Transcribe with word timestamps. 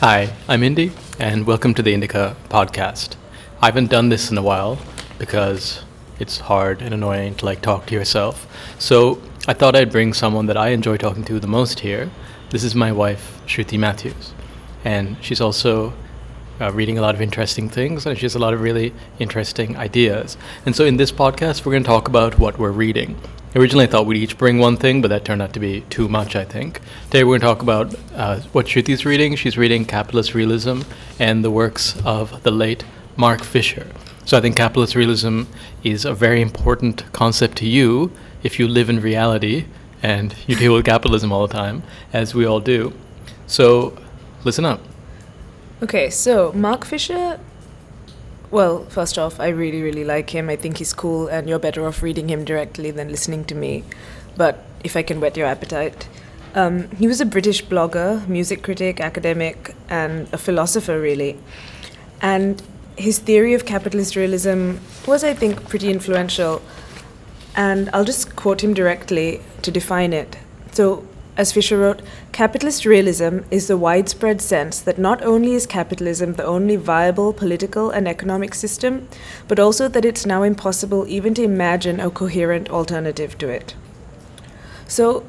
Hi, 0.00 0.32
I'm 0.48 0.62
Indy, 0.62 0.92
and 1.18 1.46
welcome 1.46 1.74
to 1.74 1.82
the 1.82 1.92
Indica 1.92 2.34
podcast. 2.48 3.16
I 3.60 3.66
haven't 3.66 3.90
done 3.90 4.08
this 4.08 4.30
in 4.30 4.38
a 4.38 4.42
while 4.42 4.78
because 5.18 5.84
it's 6.18 6.38
hard 6.38 6.80
and 6.80 6.94
annoying 6.94 7.34
to 7.34 7.44
like 7.44 7.60
talk 7.60 7.84
to 7.88 7.94
yourself. 7.94 8.46
So 8.78 9.20
I 9.46 9.52
thought 9.52 9.76
I'd 9.76 9.92
bring 9.92 10.14
someone 10.14 10.46
that 10.46 10.56
I 10.56 10.68
enjoy 10.68 10.96
talking 10.96 11.22
to 11.24 11.38
the 11.38 11.46
most 11.46 11.80
here. 11.80 12.10
This 12.48 12.64
is 12.64 12.74
my 12.74 12.90
wife, 12.90 13.42
Shruthi 13.46 13.78
Mathews, 13.78 14.32
and 14.86 15.18
she's 15.20 15.38
also 15.38 15.92
uh, 16.60 16.70
reading 16.72 16.98
a 16.98 17.00
lot 17.00 17.14
of 17.14 17.20
interesting 17.20 17.68
things, 17.68 18.06
and 18.06 18.16
she 18.18 18.24
has 18.24 18.34
a 18.34 18.38
lot 18.38 18.52
of 18.52 18.60
really 18.60 18.92
interesting 19.18 19.76
ideas. 19.76 20.36
And 20.66 20.76
so 20.76 20.84
in 20.84 20.96
this 20.96 21.12
podcast, 21.12 21.64
we're 21.64 21.72
going 21.72 21.82
to 21.84 21.88
talk 21.88 22.08
about 22.08 22.38
what 22.38 22.58
we're 22.58 22.70
reading. 22.70 23.16
Originally, 23.56 23.84
I 23.84 23.88
thought 23.88 24.06
we'd 24.06 24.22
each 24.22 24.38
bring 24.38 24.58
one 24.58 24.76
thing, 24.76 25.00
but 25.00 25.08
that 25.08 25.24
turned 25.24 25.42
out 25.42 25.52
to 25.54 25.60
be 25.60 25.80
too 25.90 26.08
much, 26.08 26.36
I 26.36 26.44
think. 26.44 26.80
Today, 27.06 27.24
we're 27.24 27.38
going 27.38 27.40
to 27.40 27.46
talk 27.46 27.62
about 27.62 27.94
uh, 28.14 28.40
what 28.52 28.68
Shruthi's 28.68 29.04
reading. 29.04 29.34
She's 29.34 29.58
reading 29.58 29.84
Capitalist 29.84 30.34
Realism 30.34 30.82
and 31.18 31.44
the 31.44 31.50
works 31.50 32.00
of 32.04 32.42
the 32.44 32.50
late 32.50 32.84
Mark 33.16 33.42
Fisher. 33.42 33.86
So 34.24 34.38
I 34.38 34.40
think 34.40 34.54
capitalist 34.56 34.94
realism 34.94 35.42
is 35.82 36.04
a 36.04 36.14
very 36.14 36.40
important 36.40 37.10
concept 37.12 37.56
to 37.58 37.66
you 37.66 38.12
if 38.44 38.60
you 38.60 38.68
live 38.68 38.88
in 38.88 39.00
reality 39.00 39.64
and 40.02 40.34
you 40.46 40.54
deal 40.54 40.74
with 40.74 40.84
capitalism 40.84 41.32
all 41.32 41.46
the 41.46 41.52
time, 41.52 41.82
as 42.12 42.34
we 42.34 42.44
all 42.44 42.60
do. 42.60 42.92
So 43.46 43.98
listen 44.44 44.64
up. 44.64 44.89
Okay, 45.82 46.10
so 46.10 46.52
Mark 46.52 46.84
Fisher. 46.84 47.40
Well, 48.50 48.84
first 48.90 49.16
off, 49.16 49.40
I 49.40 49.48
really, 49.48 49.80
really 49.80 50.04
like 50.04 50.28
him. 50.28 50.50
I 50.50 50.56
think 50.56 50.76
he's 50.76 50.92
cool, 50.92 51.28
and 51.28 51.48
you're 51.48 51.58
better 51.58 51.86
off 51.86 52.02
reading 52.02 52.28
him 52.28 52.44
directly 52.44 52.90
than 52.90 53.08
listening 53.08 53.46
to 53.46 53.54
me. 53.54 53.84
But 54.36 54.62
if 54.84 54.94
I 54.94 55.02
can 55.02 55.20
whet 55.20 55.38
your 55.38 55.46
appetite. 55.46 56.06
Um, 56.54 56.90
he 56.96 57.06
was 57.06 57.20
a 57.20 57.24
British 57.24 57.64
blogger, 57.64 58.26
music 58.28 58.62
critic, 58.62 59.00
academic, 59.00 59.74
and 59.88 60.28
a 60.34 60.38
philosopher, 60.38 61.00
really. 61.00 61.38
And 62.20 62.62
his 62.98 63.18
theory 63.18 63.54
of 63.54 63.64
capitalist 63.64 64.16
realism 64.16 64.74
was, 65.06 65.24
I 65.24 65.32
think, 65.32 65.68
pretty 65.68 65.90
influential. 65.90 66.60
And 67.56 67.88
I'll 67.94 68.04
just 68.04 68.36
quote 68.36 68.62
him 68.62 68.74
directly 68.74 69.40
to 69.62 69.70
define 69.70 70.12
it. 70.12 70.36
So, 70.72 71.06
as 71.40 71.52
Fisher 71.52 71.78
wrote, 71.78 72.02
capitalist 72.32 72.84
realism 72.84 73.38
is 73.50 73.66
the 73.66 73.78
widespread 73.78 74.42
sense 74.42 74.78
that 74.78 74.98
not 74.98 75.24
only 75.24 75.54
is 75.54 75.64
capitalism 75.64 76.34
the 76.34 76.44
only 76.44 76.76
viable 76.76 77.32
political 77.32 77.88
and 77.90 78.06
economic 78.06 78.54
system, 78.54 79.08
but 79.48 79.58
also 79.58 79.88
that 79.88 80.04
it's 80.04 80.26
now 80.26 80.42
impossible 80.42 81.06
even 81.08 81.32
to 81.32 81.42
imagine 81.42 81.98
a 81.98 82.10
coherent 82.10 82.68
alternative 82.68 83.38
to 83.38 83.48
it. 83.48 83.74
So, 84.86 85.24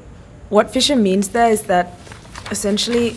what 0.49 0.73
Fisher 0.73 0.97
means 0.97 1.29
there 1.29 1.49
is 1.49 1.63
that 1.63 1.93
essentially 2.51 3.15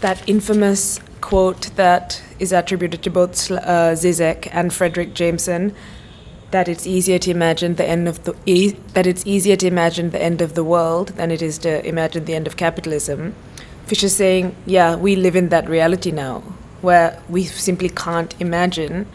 that 0.00 0.22
infamous 0.28 1.00
quote 1.20 1.62
that 1.74 2.22
is 2.38 2.52
attributed 2.52 3.02
to 3.02 3.10
both 3.10 3.50
uh, 3.50 3.94
Zizek 4.02 4.48
and 4.52 4.70
Fredric 4.70 5.14
Jameson 5.14 5.74
that 6.50 6.68
it's 6.68 6.86
easier 6.86 7.18
to 7.18 7.30
imagine 7.30 7.74
the 7.74 7.84
end 7.84 8.08
of 8.08 8.24
the 8.24 8.34
e- 8.46 8.76
that 8.94 9.06
it's 9.06 9.26
easier 9.26 9.56
to 9.56 9.66
imagine 9.66 10.10
the 10.10 10.22
end 10.22 10.40
of 10.40 10.54
the 10.54 10.64
world 10.64 11.08
than 11.08 11.30
it 11.30 11.42
is 11.42 11.58
to 11.58 11.86
imagine 11.86 12.24
the 12.24 12.34
end 12.34 12.46
of 12.46 12.56
capitalism. 12.56 13.34
Fisher's 13.86 14.14
saying, 14.14 14.54
yeah, 14.66 14.96
we 14.96 15.16
live 15.16 15.36
in 15.36 15.48
that 15.48 15.68
reality 15.68 16.10
now, 16.10 16.40
where 16.80 17.20
we 17.28 17.44
simply 17.44 17.88
can't 17.88 18.34
imagine 18.40 19.06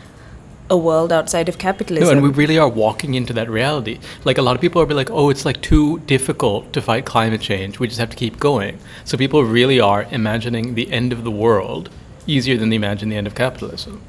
a 0.69 0.77
world 0.77 1.11
outside 1.11 1.49
of 1.49 1.57
capitalism. 1.57 2.07
No, 2.07 2.11
and 2.11 2.23
we 2.23 2.29
really 2.29 2.57
are 2.57 2.69
walking 2.69 3.13
into 3.13 3.33
that 3.33 3.49
reality. 3.49 3.99
Like 4.23 4.37
a 4.37 4.41
lot 4.41 4.55
of 4.55 4.61
people 4.61 4.81
are 4.81 4.85
be 4.85 4.93
like, 4.93 5.11
"Oh, 5.11 5.29
it's 5.29 5.45
like 5.45 5.61
too 5.61 5.99
difficult 5.99 6.71
to 6.73 6.81
fight 6.81 7.05
climate 7.05 7.41
change. 7.41 7.79
We 7.79 7.87
just 7.87 7.99
have 7.99 8.09
to 8.09 8.15
keep 8.15 8.39
going." 8.39 8.79
So 9.05 9.17
people 9.17 9.43
really 9.43 9.79
are 9.79 10.07
imagining 10.11 10.75
the 10.75 10.91
end 10.91 11.13
of 11.13 11.23
the 11.23 11.31
world 11.31 11.89
easier 12.25 12.57
than 12.57 12.69
they 12.69 12.77
imagine 12.77 13.09
the 13.09 13.17
end 13.17 13.27
of 13.27 13.35
capitalism. 13.35 14.01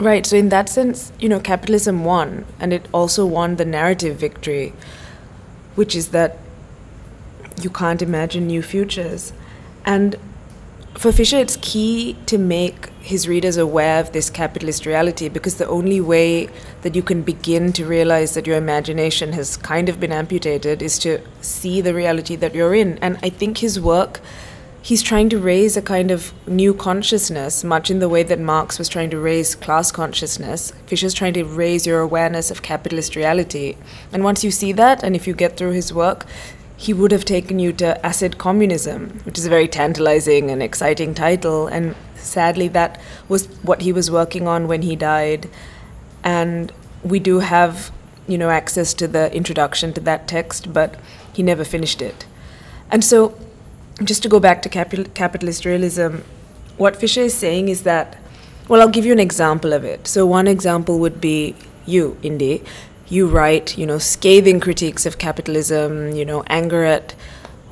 Right. 0.00 0.24
So 0.24 0.36
in 0.36 0.48
that 0.50 0.68
sense, 0.68 1.12
you 1.18 1.28
know, 1.28 1.40
capitalism 1.40 2.04
won, 2.04 2.44
and 2.60 2.72
it 2.72 2.86
also 2.92 3.26
won 3.26 3.56
the 3.56 3.64
narrative 3.64 4.16
victory, 4.16 4.72
which 5.74 5.96
is 5.96 6.08
that 6.08 6.38
you 7.60 7.68
can't 7.70 8.00
imagine 8.00 8.46
new 8.46 8.62
futures. 8.62 9.32
And 9.84 10.14
for 10.94 11.10
Fisher, 11.10 11.38
it's 11.38 11.56
key 11.60 12.16
to 12.26 12.38
make 12.38 12.88
his 13.00 13.26
readers 13.26 13.56
aware 13.56 14.00
of 14.00 14.12
this 14.12 14.30
capitalist 14.30 14.86
reality 14.86 15.28
because 15.28 15.56
the 15.56 15.66
only 15.66 16.00
way 16.00 16.48
that 16.82 16.94
you 16.94 17.02
can 17.02 17.22
begin 17.22 17.72
to 17.72 17.84
realize 17.84 18.34
that 18.34 18.46
your 18.46 18.56
imagination 18.56 19.32
has 19.32 19.56
kind 19.56 19.88
of 19.88 19.98
been 19.98 20.12
amputated 20.12 20.82
is 20.82 20.98
to 21.00 21.20
see 21.40 21.80
the 21.80 21.94
reality 21.94 22.36
that 22.36 22.54
you're 22.54 22.74
in. 22.74 22.98
And 22.98 23.18
I 23.22 23.30
think 23.30 23.58
his 23.58 23.80
work 23.80 24.20
he's 24.88 25.02
trying 25.02 25.28
to 25.28 25.38
raise 25.38 25.76
a 25.76 25.82
kind 25.82 26.10
of 26.10 26.32
new 26.48 26.72
consciousness, 26.72 27.62
much 27.62 27.90
in 27.90 27.98
the 27.98 28.08
way 28.08 28.22
that 28.22 28.40
Marx 28.40 28.78
was 28.78 28.88
trying 28.88 29.10
to 29.10 29.18
raise 29.18 29.54
class 29.54 29.92
consciousness. 29.92 30.72
Fisher's 30.86 31.12
trying 31.12 31.34
to 31.34 31.44
raise 31.44 31.86
your 31.86 32.00
awareness 32.00 32.50
of 32.50 32.62
capitalist 32.62 33.14
reality. 33.14 33.76
And 34.14 34.24
once 34.24 34.42
you 34.42 34.50
see 34.50 34.72
that, 34.72 35.02
and 35.04 35.14
if 35.14 35.26
you 35.26 35.34
get 35.34 35.58
through 35.58 35.72
his 35.72 35.92
work, 35.92 36.24
he 36.78 36.94
would 36.94 37.12
have 37.12 37.26
taken 37.26 37.58
you 37.58 37.70
to 37.74 38.06
Acid 38.06 38.38
Communism, 38.38 39.20
which 39.24 39.36
is 39.36 39.44
a 39.44 39.50
very 39.50 39.68
tantalizing 39.68 40.50
and 40.50 40.62
exciting 40.62 41.12
title. 41.12 41.66
And 41.66 41.94
sadly, 42.14 42.68
that 42.68 42.98
was 43.28 43.44
what 43.60 43.82
he 43.82 43.92
was 43.92 44.10
working 44.10 44.48
on 44.48 44.68
when 44.68 44.80
he 44.80 44.96
died. 44.96 45.50
And 46.24 46.72
we 47.04 47.18
do 47.18 47.40
have, 47.40 47.92
you 48.26 48.38
know, 48.38 48.48
access 48.48 48.94
to 48.94 49.06
the 49.06 49.30
introduction 49.34 49.92
to 49.92 50.00
that 50.00 50.26
text, 50.26 50.72
but 50.72 50.94
he 51.30 51.42
never 51.42 51.62
finished 51.62 52.00
it. 52.00 52.24
And 52.90 53.04
so 53.04 53.38
just 54.04 54.22
to 54.22 54.28
go 54.28 54.38
back 54.40 54.62
to 54.62 54.68
capital, 54.68 55.04
capitalist 55.14 55.64
realism, 55.64 56.18
what 56.76 56.96
Fisher 56.96 57.22
is 57.22 57.34
saying 57.34 57.68
is 57.68 57.82
that, 57.82 58.16
well, 58.68 58.80
I'll 58.80 58.88
give 58.88 59.04
you 59.04 59.12
an 59.12 59.18
example 59.18 59.72
of 59.72 59.84
it. 59.84 60.06
So, 60.06 60.26
one 60.26 60.46
example 60.46 60.98
would 61.00 61.20
be 61.20 61.56
you, 61.86 62.16
Indy. 62.22 62.62
You 63.08 63.26
write, 63.26 63.76
you 63.76 63.86
know, 63.86 63.98
scathing 63.98 64.60
critiques 64.60 65.06
of 65.06 65.18
capitalism, 65.18 66.12
you 66.14 66.24
know, 66.24 66.44
anger 66.46 66.84
at 66.84 67.12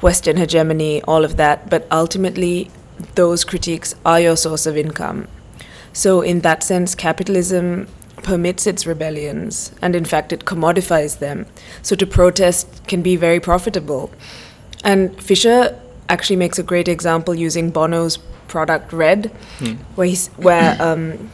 Western 0.01 0.37
hegemony, 0.37 1.03
all 1.03 1.25
of 1.25 1.37
that, 1.37 1.71
but 1.71 1.87
ultimately, 1.93 2.71
those 3.15 3.45
critiques 3.45 3.95
are 4.05 4.21
your 4.21 4.37
source 4.37 4.67
of 4.67 4.77
income. 4.77 5.29
So, 5.93 6.23
in 6.23 6.41
that 6.41 6.63
sense, 6.63 6.95
capitalism 6.95 7.89
permits 8.23 8.67
its 8.67 8.87
rebellions, 8.87 9.73
and 9.81 9.95
in 9.95 10.05
fact, 10.05 10.33
it 10.33 10.45
commodifies 10.45 11.19
them. 11.19 11.47
So, 11.83 11.95
to 11.97 12.07
protest 12.07 12.87
can 12.89 13.03
be 13.03 13.17
very 13.17 13.39
profitable. 13.39 14.11
And 14.83 15.23
Fisher 15.23 15.79
actually 16.09 16.37
makes 16.37 16.59
a 16.59 16.63
great 16.63 16.89
example 16.89 17.35
using 17.35 17.71
Bono's 17.71 18.19
product 18.49 18.93
Red, 18.93 19.27
hmm. 19.59 19.75
where 19.95 20.07
he's, 20.07 20.29
where 20.37 20.77
um, 20.87 21.31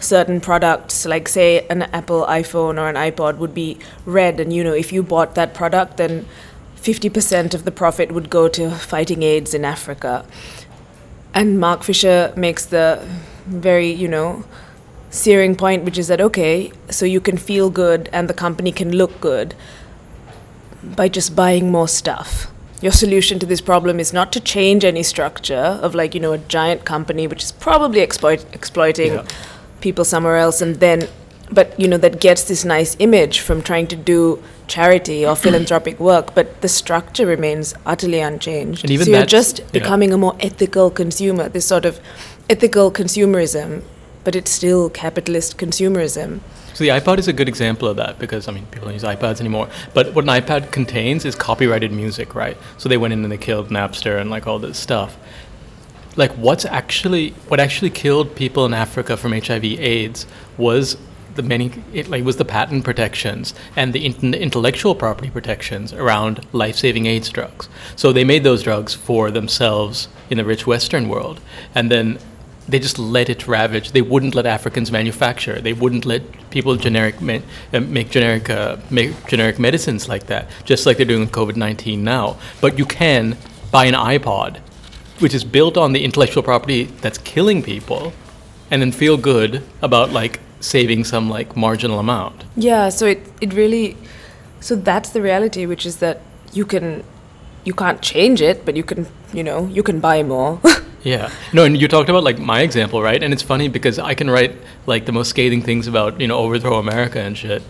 certain 0.00 0.40
products, 0.40 1.06
like 1.06 1.28
say 1.28 1.66
an 1.68 1.82
Apple 1.82 2.24
iPhone 2.26 2.78
or 2.78 2.88
an 2.88 2.96
iPod, 2.96 3.38
would 3.38 3.54
be 3.54 3.78
red, 4.04 4.40
and 4.40 4.52
you 4.52 4.64
know 4.64 4.72
if 4.72 4.92
you 4.92 5.02
bought 5.02 5.34
that 5.34 5.54
product, 5.54 5.96
then 5.96 6.26
50% 6.76 7.54
of 7.54 7.64
the 7.64 7.72
profit 7.72 8.12
would 8.12 8.30
go 8.30 8.48
to 8.48 8.70
fighting 8.70 9.22
AIDS 9.22 9.52
in 9.52 9.64
Africa. 9.64 10.24
And 11.34 11.60
Mark 11.60 11.82
Fisher 11.82 12.32
makes 12.36 12.64
the 12.66 13.06
very, 13.46 13.90
you 13.90 14.08
know, 14.08 14.44
searing 15.10 15.56
point, 15.56 15.84
which 15.84 15.98
is 15.98 16.08
that 16.08 16.20
okay, 16.20 16.72
so 16.90 17.04
you 17.04 17.20
can 17.20 17.36
feel 17.36 17.70
good 17.70 18.08
and 18.12 18.28
the 18.28 18.34
company 18.34 18.72
can 18.72 18.92
look 18.92 19.20
good 19.20 19.54
by 20.82 21.08
just 21.08 21.34
buying 21.34 21.70
more 21.70 21.88
stuff 21.88 22.50
your 22.80 22.92
solution 22.92 23.38
to 23.38 23.46
this 23.46 23.60
problem 23.60 23.98
is 23.98 24.12
not 24.12 24.32
to 24.32 24.40
change 24.40 24.84
any 24.84 25.02
structure 25.02 25.78
of 25.82 25.94
like 25.94 26.14
you 26.14 26.20
know 26.20 26.32
a 26.32 26.38
giant 26.38 26.84
company 26.84 27.26
which 27.26 27.42
is 27.42 27.52
probably 27.52 28.00
exploit 28.00 28.44
exploiting 28.52 29.14
yeah. 29.14 29.26
people 29.80 30.04
somewhere 30.04 30.36
else 30.36 30.60
and 30.60 30.76
then 30.76 31.08
but 31.50 31.78
you 31.80 31.88
know 31.88 31.96
that 31.96 32.20
gets 32.20 32.44
this 32.44 32.64
nice 32.64 32.96
image 32.98 33.40
from 33.40 33.62
trying 33.62 33.86
to 33.86 33.96
do 33.96 34.42
charity 34.66 35.26
or 35.26 35.34
philanthropic 35.44 35.98
work 35.98 36.34
but 36.34 36.60
the 36.60 36.68
structure 36.68 37.26
remains 37.26 37.74
utterly 37.86 38.20
unchanged 38.20 38.84
and 38.84 38.90
even 38.90 39.06
so 39.06 39.10
you're 39.12 39.26
just 39.26 39.58
yeah. 39.58 39.66
becoming 39.72 40.12
a 40.12 40.18
more 40.18 40.36
ethical 40.40 40.90
consumer 40.90 41.48
this 41.48 41.66
sort 41.66 41.84
of 41.84 42.00
ethical 42.48 42.90
consumerism 42.90 43.82
but 44.24 44.36
it's 44.36 44.50
still 44.50 44.90
capitalist 44.90 45.58
consumerism 45.58 46.40
so 46.78 46.84
the 46.84 46.90
iPod 46.90 47.18
is 47.18 47.26
a 47.26 47.32
good 47.32 47.48
example 47.48 47.88
of 47.88 47.96
that 47.96 48.20
because 48.20 48.46
I 48.46 48.52
mean 48.52 48.64
people 48.66 48.86
don't 48.86 48.94
use 48.94 49.02
iPads 49.02 49.40
anymore. 49.40 49.68
But 49.94 50.14
what 50.14 50.22
an 50.22 50.30
iPad 50.30 50.70
contains 50.70 51.24
is 51.24 51.34
copyrighted 51.34 51.90
music, 51.90 52.36
right? 52.36 52.56
So 52.76 52.88
they 52.88 52.96
went 52.96 53.12
in 53.12 53.24
and 53.24 53.32
they 53.32 53.36
killed 53.36 53.70
Napster 53.70 54.20
and 54.20 54.30
like 54.30 54.46
all 54.46 54.60
this 54.60 54.78
stuff. 54.78 55.18
Like 56.14 56.30
what's 56.34 56.64
actually 56.64 57.30
what 57.48 57.58
actually 57.58 57.90
killed 57.90 58.36
people 58.36 58.64
in 58.64 58.74
Africa 58.74 59.16
from 59.16 59.32
HIV/AIDS 59.32 60.28
was 60.56 60.96
the 61.34 61.42
many 61.42 61.72
it 61.92 62.06
like 62.06 62.22
was 62.22 62.36
the 62.36 62.44
patent 62.44 62.84
protections 62.84 63.54
and 63.74 63.92
the 63.92 64.06
in- 64.06 64.34
intellectual 64.34 64.94
property 64.94 65.30
protections 65.30 65.92
around 65.92 66.46
life-saving 66.52 67.06
AIDS 67.06 67.28
drugs. 67.28 67.68
So 67.96 68.12
they 68.12 68.22
made 68.22 68.44
those 68.44 68.62
drugs 68.62 68.94
for 68.94 69.32
themselves 69.32 70.06
in 70.30 70.38
the 70.38 70.44
rich 70.44 70.64
Western 70.64 71.08
world, 71.08 71.40
and 71.74 71.90
then 71.90 72.20
they 72.68 72.78
just 72.78 72.98
let 72.98 73.28
it 73.28 73.48
ravage. 73.48 73.92
They 73.92 74.02
wouldn't 74.02 74.34
let 74.34 74.46
Africans 74.46 74.92
manufacture. 74.92 75.60
They 75.60 75.72
wouldn't 75.72 76.04
let 76.04 76.22
people 76.50 76.76
generic 76.76 77.16
uh, 77.22 77.80
make 77.80 78.10
generic 78.10 78.50
uh, 78.50 78.76
make 78.90 79.26
generic 79.26 79.58
medicines 79.58 80.08
like 80.08 80.26
that, 80.26 80.48
just 80.64 80.86
like 80.86 80.98
they're 80.98 81.06
doing 81.06 81.20
with 81.20 81.32
COVID 81.32 81.56
nineteen 81.56 82.04
now. 82.04 82.36
But 82.60 82.78
you 82.78 82.84
can 82.84 83.36
buy 83.70 83.86
an 83.86 83.94
iPod 83.94 84.60
which 85.20 85.34
is 85.34 85.44
built 85.44 85.76
on 85.76 85.92
the 85.92 86.04
intellectual 86.04 86.42
property 86.42 86.84
that's 87.00 87.18
killing 87.18 87.62
people, 87.62 88.12
and 88.70 88.80
then 88.80 88.92
feel 88.92 89.16
good 89.16 89.62
about 89.82 90.12
like 90.12 90.40
saving 90.60 91.04
some 91.04 91.28
like 91.28 91.56
marginal 91.56 91.98
amount. 91.98 92.44
Yeah, 92.56 92.88
so 92.88 93.06
it, 93.06 93.20
it 93.40 93.52
really 93.52 93.96
so 94.60 94.74
that's 94.76 95.10
the 95.10 95.22
reality, 95.22 95.66
which 95.66 95.86
is 95.86 95.96
that 95.98 96.20
you 96.52 96.64
can 96.64 97.04
you 97.64 97.74
can't 97.74 98.00
change 98.02 98.40
it, 98.40 98.64
but 98.64 98.76
you 98.76 98.84
can 98.84 99.06
you 99.32 99.44
know, 99.44 99.66
you 99.66 99.82
can 99.82 100.00
buy 100.00 100.22
more. 100.22 100.60
Yeah. 101.02 101.30
No, 101.52 101.64
and 101.64 101.80
you 101.80 101.88
talked 101.88 102.08
about 102.08 102.24
like 102.24 102.38
my 102.38 102.62
example, 102.62 103.02
right? 103.02 103.22
And 103.22 103.32
it's 103.32 103.42
funny 103.42 103.68
because 103.68 103.98
I 103.98 104.14
can 104.14 104.30
write 104.30 104.56
like 104.86 105.06
the 105.06 105.12
most 105.12 105.30
scathing 105.30 105.62
things 105.62 105.86
about, 105.86 106.20
you 106.20 106.26
know, 106.26 106.38
overthrow 106.38 106.78
America 106.78 107.20
and 107.20 107.36
shit. 107.36 107.62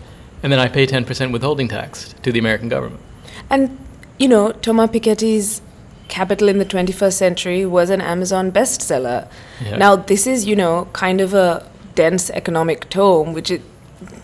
And 0.43 0.53
then 0.53 0.61
I 0.61 0.69
pay 0.69 0.87
10% 0.87 1.33
withholding 1.33 1.69
tax 1.69 2.15
to 2.23 2.33
the 2.33 2.39
American 2.39 2.69
government. 2.69 3.03
And 3.51 3.79
you 4.19 4.29
know, 4.29 4.53
Thomas 4.53 4.91
Piketty's 4.91 5.63
Capital 6.09 6.49
in 6.49 6.59
the 6.59 6.65
21st 6.65 7.13
Century 7.13 7.67
was 7.67 7.91
an 7.91 8.01
Amazon 8.01 8.51
bestseller. 8.51 9.29
Yeah. 9.63 9.77
Now, 9.77 9.97
this 9.97 10.27
is, 10.27 10.47
you 10.47 10.57
know, 10.57 10.89
kind 10.93 11.21
of 11.21 11.35
a 11.35 11.71
dense 11.95 12.31
economic 12.31 12.89
tome, 12.89 13.33
which 13.33 13.51
it, 13.51 13.63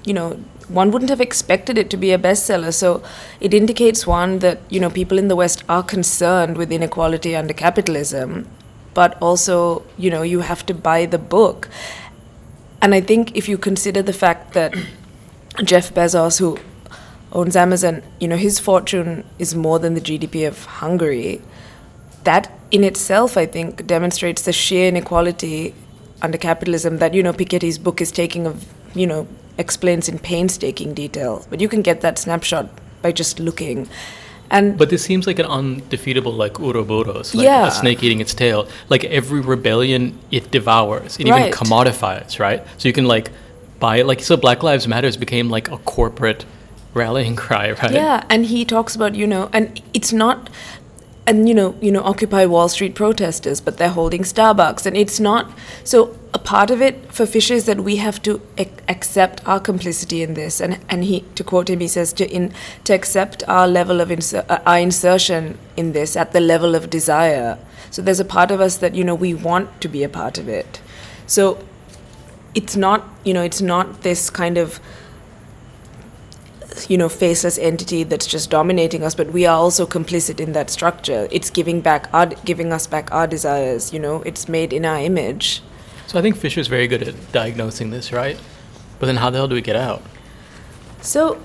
you 0.04 0.14
know, 0.14 0.40
one 0.68 0.90
wouldn't 0.90 1.10
have 1.10 1.20
expected 1.20 1.76
it 1.76 1.90
to 1.90 1.96
be 1.96 2.10
a 2.10 2.18
bestseller. 2.18 2.72
So 2.72 3.02
it 3.38 3.52
indicates 3.52 4.06
one 4.06 4.38
that, 4.38 4.60
you 4.70 4.80
know, 4.80 4.88
people 4.88 5.18
in 5.18 5.28
the 5.28 5.36
West 5.36 5.62
are 5.68 5.82
concerned 5.82 6.56
with 6.56 6.72
inequality 6.72 7.36
under 7.36 7.52
capitalism, 7.52 8.48
but 8.94 9.20
also, 9.20 9.84
you 9.98 10.10
know, 10.10 10.22
you 10.22 10.40
have 10.40 10.64
to 10.66 10.74
buy 10.74 11.06
the 11.06 11.18
book. 11.18 11.68
And 12.80 12.94
I 12.94 13.00
think 13.00 13.36
if 13.36 13.48
you 13.48 13.58
consider 13.58 14.02
the 14.02 14.12
fact 14.12 14.54
that 14.54 14.74
Jeff 15.64 15.92
Bezos, 15.92 16.38
who 16.38 16.58
owns 17.32 17.56
Amazon, 17.56 18.02
you 18.20 18.28
know, 18.28 18.36
his 18.36 18.58
fortune 18.58 19.24
is 19.38 19.54
more 19.54 19.78
than 19.78 19.94
the 19.94 20.00
GDP 20.00 20.46
of 20.46 20.64
Hungary. 20.64 21.42
That 22.22 22.50
in 22.70 22.84
itself, 22.84 23.36
I 23.36 23.46
think, 23.46 23.86
demonstrates 23.86 24.42
the 24.42 24.52
sheer 24.52 24.88
inequality 24.88 25.74
under 26.22 26.38
capitalism 26.38 26.98
that, 26.98 27.12
you 27.12 27.22
know, 27.22 27.32
Piketty's 27.32 27.78
book 27.78 28.00
is 28.00 28.10
taking 28.10 28.46
of, 28.46 28.64
you 28.94 29.06
know, 29.06 29.26
explains 29.58 30.08
in 30.08 30.18
painstaking 30.18 30.94
detail. 30.94 31.46
But 31.50 31.60
you 31.60 31.68
can 31.68 31.82
get 31.82 32.00
that 32.00 32.18
snapshot 32.18 32.68
by 33.02 33.12
just 33.12 33.38
looking. 33.38 33.88
And 34.50 34.76
But 34.78 34.90
this 34.90 35.02
seems 35.02 35.26
like 35.26 35.38
an 35.38 35.46
undefeatable 35.46 36.32
like 36.32 36.60
Ouroboros, 36.60 37.34
like 37.34 37.44
Yeah. 37.44 37.66
a 37.66 37.70
snake 37.70 38.02
eating 38.02 38.20
its 38.20 38.34
tail. 38.34 38.68
Like 38.88 39.04
every 39.04 39.40
rebellion 39.40 40.18
it 40.30 40.50
devours. 40.50 41.16
It 41.18 41.26
even 41.26 41.50
commodifies, 41.50 42.38
right? 42.38 42.62
So 42.78 42.88
you 42.88 42.92
can 42.92 43.06
like 43.06 43.30
buy 43.80 43.96
it 43.98 44.06
like 44.06 44.20
so 44.20 44.36
Black 44.36 44.62
Lives 44.62 44.86
Matters 44.86 45.16
became 45.16 45.48
like 45.50 45.70
a 45.70 45.78
corporate 45.78 46.44
rallying 46.92 47.34
cry, 47.44 47.72
right? 47.72 47.90
Yeah, 47.92 48.24
and 48.30 48.46
he 48.46 48.64
talks 48.64 48.94
about 48.94 49.14
you 49.14 49.26
know, 49.26 49.48
and 49.52 49.80
it's 49.92 50.12
not, 50.12 50.48
and 51.26 51.48
you 51.48 51.54
know, 51.54 51.74
you 51.80 51.90
know, 51.90 52.02
Occupy 52.02 52.44
Wall 52.46 52.68
Street 52.68 52.94
protesters, 52.94 53.60
but 53.60 53.78
they're 53.78 53.88
holding 53.88 54.22
Starbucks, 54.22 54.84
and 54.84 54.96
it's 54.96 55.18
not. 55.18 55.50
So 55.82 56.16
a 56.34 56.38
part 56.38 56.70
of 56.70 56.82
it 56.82 57.12
for 57.12 57.24
Fisher 57.24 57.54
is 57.54 57.64
that 57.64 57.80
we 57.80 57.96
have 57.96 58.20
to 58.22 58.40
ac- 58.58 58.70
accept 58.88 59.46
our 59.46 59.58
complicity 59.58 60.22
in 60.22 60.34
this, 60.34 60.60
and 60.60 60.78
and 60.88 61.04
he, 61.04 61.20
to 61.34 61.44
quote 61.44 61.70
him, 61.70 61.80
he 61.80 61.88
says 61.88 62.12
to 62.14 62.30
in 62.30 62.52
to 62.84 62.92
accept 62.92 63.42
our 63.48 63.66
level 63.66 64.00
of 64.00 64.08
inser- 64.10 64.44
uh, 64.50 64.60
our 64.66 64.78
insertion 64.78 65.58
in 65.76 65.92
this 65.92 66.16
at 66.16 66.32
the 66.32 66.40
level 66.40 66.74
of 66.74 66.90
desire. 66.90 67.58
So 67.90 68.02
there's 68.02 68.20
a 68.20 68.24
part 68.24 68.50
of 68.50 68.60
us 68.60 68.76
that 68.78 68.94
you 68.94 69.04
know 69.04 69.14
we 69.14 69.32
want 69.32 69.80
to 69.80 69.88
be 69.88 70.02
a 70.02 70.08
part 70.08 70.36
of 70.36 70.48
it. 70.48 70.80
So 71.26 71.64
it's 72.54 72.76
not 72.76 73.08
you 73.24 73.32
know 73.32 73.42
it's 73.42 73.62
not 73.62 74.02
this 74.02 74.28
kind 74.28 74.58
of 74.58 74.78
you 76.88 76.96
know 76.98 77.08
faceless 77.08 77.58
entity 77.58 78.04
that's 78.04 78.26
just 78.26 78.50
dominating 78.50 79.02
us 79.02 79.14
but 79.14 79.32
we 79.32 79.46
are 79.46 79.56
also 79.56 79.86
complicit 79.86 80.40
in 80.40 80.52
that 80.52 80.70
structure 80.70 81.28
it's 81.30 81.50
giving 81.50 81.80
back 81.80 82.08
our 82.12 82.26
giving 82.44 82.72
us 82.72 82.86
back 82.86 83.10
our 83.12 83.26
desires 83.26 83.92
you 83.92 83.98
know 83.98 84.22
it's 84.22 84.48
made 84.48 84.72
in 84.72 84.84
our 84.84 84.98
image 84.98 85.62
So 86.06 86.18
I 86.18 86.22
think 86.22 86.36
Fisher's 86.36 86.68
very 86.68 86.86
good 86.86 87.02
at 87.02 87.14
diagnosing 87.32 87.90
this, 87.90 88.12
right? 88.12 88.38
But 88.98 89.06
then 89.06 89.16
how 89.16 89.30
the 89.30 89.38
hell 89.38 89.48
do 89.48 89.54
we 89.54 89.62
get 89.62 89.76
out? 89.76 90.02
so 91.04 91.38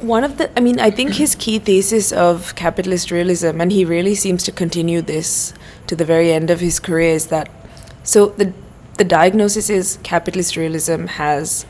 one 0.00 0.24
of 0.24 0.36
the 0.36 0.50
i 0.58 0.60
mean 0.60 0.78
i 0.78 0.90
think 0.90 1.14
his 1.14 1.34
key 1.34 1.58
thesis 1.58 2.12
of 2.12 2.54
capitalist 2.54 3.10
realism 3.10 3.60
and 3.60 3.72
he 3.72 3.84
really 3.84 4.14
seems 4.14 4.44
to 4.44 4.52
continue 4.52 5.00
this 5.00 5.54
to 5.86 5.96
the 5.96 6.04
very 6.04 6.30
end 6.32 6.50
of 6.50 6.60
his 6.60 6.78
career 6.78 7.14
is 7.14 7.28
that 7.28 7.48
so 8.02 8.26
the 8.40 8.52
the 8.98 9.04
diagnosis 9.04 9.70
is 9.70 9.98
capitalist 10.02 10.56
realism 10.56 11.06
has 11.06 11.64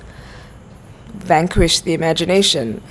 vanquished 1.14 1.84
the 1.84 1.94
imagination. 1.94 2.82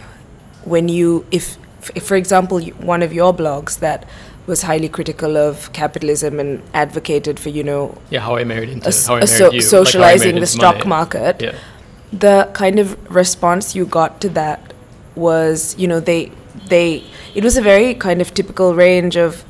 When 0.66 0.88
you 0.90 1.26
if, 1.32 1.58
if 1.96 2.04
for 2.06 2.16
example 2.16 2.62
one 2.80 3.02
of 3.04 3.12
your 3.14 3.34
blogs 3.34 3.80
that 3.80 4.08
was 4.46 4.62
highly 4.64 4.90
critical 4.90 5.38
of 5.38 5.72
capitalism 5.74 6.40
and 6.40 6.62
advocated 6.74 7.40
for 7.40 7.50
you 7.50 7.64
know 7.64 7.98
Yeah, 8.10 8.20
how 8.22 8.36
I 8.36 8.44
married 8.44 8.70
into 8.70 8.92
how 8.92 9.16
I 9.16 9.20
married 9.20 9.30
so- 9.30 9.46
you, 9.52 9.60
like 9.60 9.62
socializing 9.62 10.36
made 10.36 10.44
the 10.44 10.48
stock 10.48 10.76
money. 10.80 10.90
market. 10.90 11.42
Yeah. 11.42 11.56
the 12.12 12.50
kind 12.54 12.78
of 12.80 12.90
response 13.14 13.74
you 13.76 13.86
got 13.86 14.22
to 14.22 14.30
that 14.30 14.74
was 15.16 15.76
you 15.78 15.88
know 15.88 16.00
they 16.00 16.32
they 16.70 17.04
it 17.36 17.44
was 17.44 17.58
a 17.58 17.62
very 17.62 17.94
kind 17.96 18.22
of 18.22 18.34
typical 18.34 18.76
range 18.76 19.16
of 19.16 19.44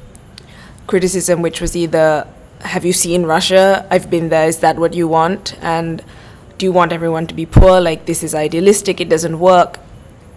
criticism 0.87 1.41
which 1.41 1.59
was 1.61 1.75
either 1.75 2.27
have 2.61 2.85
you 2.85 2.93
seen 2.93 3.23
russia? 3.25 3.85
I've 3.91 4.09
been 4.09 4.29
there. 4.29 4.47
Is 4.47 4.59
that 4.59 4.77
what 4.77 4.93
you 4.93 5.05
want? 5.07 5.53
And 5.61 6.01
do 6.57 6.65
you 6.65 6.71
want 6.71 6.91
everyone 6.93 7.27
to 7.27 7.33
be 7.33 7.45
poor 7.45 7.79
like 7.81 8.05
this 8.05 8.23
is 8.23 8.33
idealistic 8.35 9.01
it 9.01 9.09
doesn't 9.09 9.39
work 9.39 9.79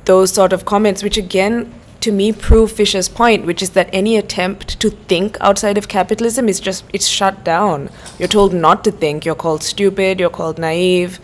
those 0.06 0.32
sort 0.32 0.52
of 0.52 0.64
comments 0.64 1.02
which 1.02 1.16
again 1.16 1.72
to 2.00 2.12
me 2.12 2.32
prove 2.32 2.70
fisher's 2.72 3.08
point 3.08 3.44
which 3.46 3.62
is 3.62 3.70
that 3.70 3.88
any 3.92 4.16
attempt 4.16 4.78
to 4.80 4.90
think 4.90 5.36
outside 5.40 5.76
of 5.78 5.88
capitalism 5.88 6.48
is 6.48 6.60
just 6.60 6.84
it's 6.92 7.06
shut 7.06 7.42
down 7.44 7.90
you're 8.18 8.28
told 8.28 8.54
not 8.54 8.84
to 8.84 8.90
think 8.92 9.24
you're 9.24 9.34
called 9.34 9.62
stupid 9.62 10.20
you're 10.20 10.30
called 10.30 10.58
naive 10.58 11.18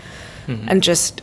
Mhm. 0.49 0.65
and 0.67 0.83
just 0.83 1.23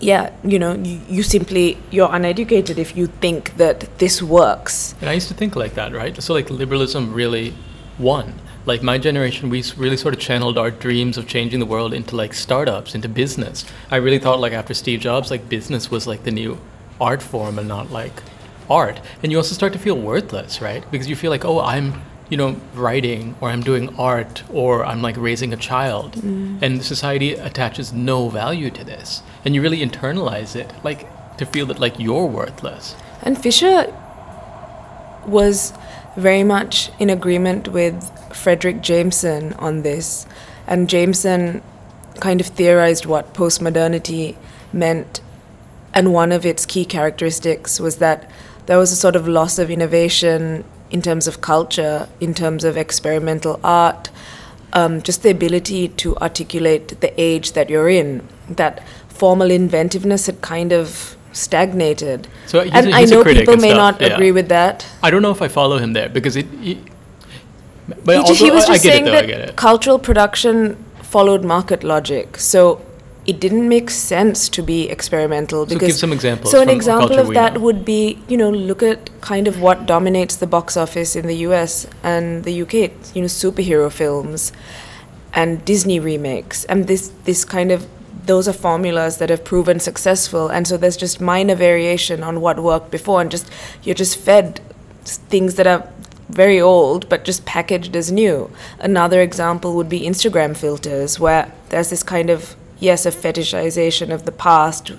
yeah 0.00 0.30
you 0.44 0.58
know 0.58 0.74
you, 0.74 1.00
you 1.08 1.22
simply 1.22 1.78
you're 1.90 2.12
uneducated 2.12 2.78
if 2.78 2.96
you 2.96 3.06
think 3.20 3.56
that 3.56 3.86
this 3.98 4.20
works 4.20 4.94
And 5.00 5.08
I 5.08 5.12
used 5.14 5.28
to 5.28 5.34
think 5.34 5.54
like 5.56 5.74
that, 5.74 5.92
right? 5.94 6.20
So 6.22 6.34
like 6.34 6.50
liberalism 6.50 7.14
really 7.14 7.54
won. 7.98 8.34
Like 8.66 8.82
my 8.82 8.98
generation, 8.98 9.48
we 9.48 9.62
really 9.76 9.96
sort 9.96 10.12
of 10.12 10.20
channeled 10.20 10.58
our 10.58 10.72
dreams 10.72 11.16
of 11.16 11.28
changing 11.28 11.60
the 11.60 11.66
world 11.66 11.94
into 11.94 12.16
like 12.16 12.34
startups, 12.34 12.94
into 12.96 13.08
business. 13.08 13.64
I 13.92 13.96
really 13.96 14.18
thought 14.18 14.40
like 14.40 14.52
after 14.52 14.74
Steve 14.74 15.00
Jobs, 15.00 15.30
like 15.30 15.48
business 15.48 15.88
was 15.90 16.06
like 16.06 16.24
the 16.24 16.32
new 16.32 16.58
art 17.00 17.22
form 17.22 17.58
and 17.58 17.68
not 17.68 17.92
like 17.92 18.12
art. 18.68 19.00
And 19.22 19.30
you 19.30 19.38
also 19.38 19.54
start 19.54 19.72
to 19.74 19.78
feel 19.78 19.96
worthless, 19.96 20.60
right? 20.60 20.84
Because 20.90 21.08
you 21.08 21.14
feel 21.14 21.30
like, 21.30 21.44
oh, 21.44 21.60
I'm, 21.60 22.02
you 22.28 22.36
know, 22.36 22.56
writing 22.74 23.36
or 23.40 23.50
I'm 23.50 23.62
doing 23.62 23.94
art 23.96 24.42
or 24.50 24.84
I'm 24.84 25.00
like 25.00 25.16
raising 25.16 25.52
a 25.52 25.56
child. 25.56 26.14
Mm. 26.14 26.60
And 26.60 26.84
society 26.84 27.34
attaches 27.34 27.92
no 27.92 28.28
value 28.28 28.70
to 28.70 28.84
this. 28.84 29.22
And 29.44 29.54
you 29.54 29.62
really 29.62 29.78
internalize 29.78 30.56
it, 30.56 30.72
like 30.82 31.06
to 31.36 31.46
feel 31.46 31.66
that 31.66 31.78
like 31.78 32.00
you're 32.00 32.26
worthless. 32.26 32.96
And 33.22 33.40
Fisher 33.40 33.94
was 35.24 35.72
very 36.16 36.42
much 36.42 36.90
in 36.98 37.10
agreement 37.10 37.68
with 37.68 37.94
Fredric 38.30 38.80
Jameson 38.80 39.52
on 39.54 39.82
this. 39.82 40.26
And 40.66 40.88
Jameson 40.88 41.62
kind 42.20 42.40
of 42.40 42.46
theorized 42.46 43.06
what 43.06 43.34
postmodernity 43.34 44.36
meant. 44.72 45.20
And 45.94 46.12
one 46.12 46.32
of 46.32 46.44
its 46.44 46.66
key 46.66 46.84
characteristics 46.84 47.78
was 47.80 47.96
that 47.96 48.30
there 48.66 48.78
was 48.78 48.92
a 48.92 48.96
sort 48.96 49.16
of 49.16 49.28
loss 49.28 49.58
of 49.58 49.70
innovation 49.70 50.64
in 50.90 51.02
terms 51.02 51.26
of 51.26 51.40
culture, 51.40 52.08
in 52.20 52.34
terms 52.34 52.64
of 52.64 52.76
experimental 52.76 53.60
art, 53.62 54.10
um, 54.72 55.02
just 55.02 55.22
the 55.22 55.30
ability 55.30 55.88
to 55.88 56.16
articulate 56.16 57.00
the 57.00 57.20
age 57.20 57.52
that 57.52 57.70
you're 57.70 57.88
in. 57.88 58.26
That 58.48 58.86
formal 59.08 59.50
inventiveness 59.50 60.26
had 60.26 60.40
kind 60.42 60.72
of 60.72 61.15
stagnated. 61.36 62.28
So 62.46 62.60
he's 62.62 62.72
and 62.72 62.88
a- 62.88 62.96
I 62.96 63.00
he's 63.00 63.12
a 63.12 63.16
know 63.16 63.24
people 63.24 63.56
may 63.56 63.70
stuff, 63.70 63.76
not 64.00 64.00
yeah. 64.00 64.14
agree 64.14 64.32
with 64.32 64.48
that. 64.48 64.86
I 65.02 65.10
don't 65.10 65.22
know 65.22 65.30
if 65.30 65.42
I 65.42 65.48
follow 65.48 65.78
him 65.78 65.92
there 65.92 66.08
because 66.08 66.36
it. 66.36 66.46
it 66.62 66.78
but 68.04 68.14
He, 68.16 68.20
although 68.20 68.34
he 68.34 68.50
was 68.50 68.64
I, 68.64 68.72
I 68.72 68.72
just 68.74 68.84
get 68.84 68.92
saying 68.92 69.06
it 69.06 69.10
though, 69.10 69.16
I 69.18 69.20
that 69.22 69.26
get 69.26 69.40
it. 69.48 69.56
cultural 69.56 69.98
production 69.98 70.76
followed 71.02 71.44
market 71.44 71.84
logic. 71.84 72.36
So 72.38 72.82
it 73.26 73.40
didn't 73.40 73.68
make 73.68 73.90
sense 73.90 74.48
to 74.48 74.62
be 74.62 74.88
experimental 74.88 75.66
So 75.66 75.74
because 75.74 75.88
give 75.88 75.96
some 75.96 76.12
examples 76.12 76.50
So 76.52 76.60
an 76.62 76.68
example 76.68 77.18
of 77.18 77.34
that 77.34 77.60
would 77.60 77.84
be, 77.84 78.18
you 78.28 78.36
know, 78.36 78.50
look 78.50 78.82
at 78.82 79.10
kind 79.20 79.48
of 79.48 79.60
what 79.60 79.86
dominates 79.86 80.36
the 80.36 80.46
box 80.46 80.76
office 80.76 81.16
in 81.16 81.26
the 81.26 81.36
US 81.48 81.86
and 82.02 82.44
the 82.44 82.62
UK. 82.62 82.74
It's, 82.74 83.14
You 83.14 83.22
know, 83.22 83.28
superhero 83.28 83.90
films 83.90 84.52
and 85.32 85.64
Disney 85.64 85.98
remakes, 86.00 86.64
and 86.64 86.86
this 86.86 87.10
this 87.24 87.44
kind 87.44 87.70
of 87.70 87.86
those 88.26 88.48
are 88.48 88.52
formulas 88.52 89.18
that 89.18 89.30
have 89.30 89.44
proven 89.44 89.80
successful, 89.80 90.48
and 90.48 90.66
so 90.66 90.76
there's 90.76 90.96
just 90.96 91.20
minor 91.20 91.54
variation 91.54 92.22
on 92.22 92.40
what 92.40 92.60
worked 92.60 92.90
before, 92.90 93.20
and 93.20 93.30
just 93.30 93.50
you're 93.82 93.94
just 93.94 94.18
fed 94.18 94.60
things 95.04 95.54
that 95.54 95.66
are 95.66 95.88
very 96.28 96.60
old 96.60 97.08
but 97.08 97.24
just 97.24 97.46
packaged 97.46 97.94
as 97.94 98.10
new. 98.10 98.50
Another 98.80 99.20
example 99.22 99.76
would 99.76 99.88
be 99.88 100.00
Instagram 100.00 100.56
filters, 100.56 101.20
where 101.20 101.52
there's 101.70 101.90
this 101.90 102.02
kind 102.02 102.30
of 102.30 102.56
yes, 102.78 103.06
a 103.06 103.10
fetishization 103.10 104.12
of 104.12 104.24
the 104.24 104.32
past 104.32 104.92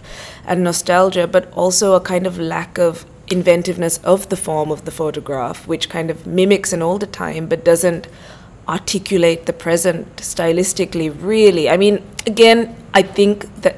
and 0.46 0.64
nostalgia, 0.64 1.28
but 1.28 1.52
also 1.54 1.94
a 1.94 2.02
kind 2.02 2.26
of 2.26 2.40
lack 2.40 2.78
of 2.78 3.06
inventiveness 3.30 3.98
of 4.00 4.30
the 4.30 4.38
form 4.38 4.72
of 4.72 4.86
the 4.86 4.92
photograph, 4.92 5.68
which 5.68 5.90
kind 5.90 6.10
of 6.10 6.26
mimics 6.26 6.74
an 6.74 6.82
older 6.82 7.06
time 7.06 7.48
but 7.48 7.64
doesn't 7.64 8.08
articulate 8.68 9.46
the 9.46 9.54
present 9.54 10.16
stylistically, 10.18 11.16
really. 11.22 11.70
I 11.70 11.78
mean, 11.78 12.04
again, 12.26 12.76
I 12.94 13.02
think 13.02 13.62
that 13.62 13.78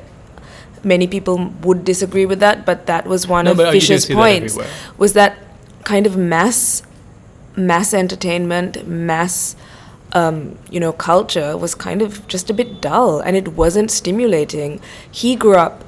many 0.83 1.07
people 1.07 1.53
would 1.61 1.83
disagree 1.85 2.25
with 2.25 2.39
that, 2.39 2.65
but 2.65 2.85
that 2.87 3.05
was 3.05 3.27
one 3.27 3.45
No, 3.45 3.51
of 3.51 3.57
but 3.57 3.71
Fisher's 3.71 4.05
see 4.05 4.13
that 4.13 4.19
points. 4.19 4.57
was 4.97 5.13
that 5.13 5.37
kind 5.83 6.05
of 6.07 6.17
mass 6.17 6.83
mass 7.55 7.93
entertainment, 7.93 8.87
mass 8.87 9.55
um, 10.13 10.57
you 10.71 10.79
know, 10.79 10.91
culture 10.91 11.55
was 11.57 11.75
kind 11.75 12.01
of 12.01 12.25
just 12.27 12.49
a 12.49 12.53
bit 12.53 12.81
dull 12.81 13.19
and 13.19 13.35
it 13.35 13.49
wasn't 13.49 13.91
stimulating. 13.91 14.81
He 15.11 15.35
grew 15.35 15.55
up, 15.55 15.83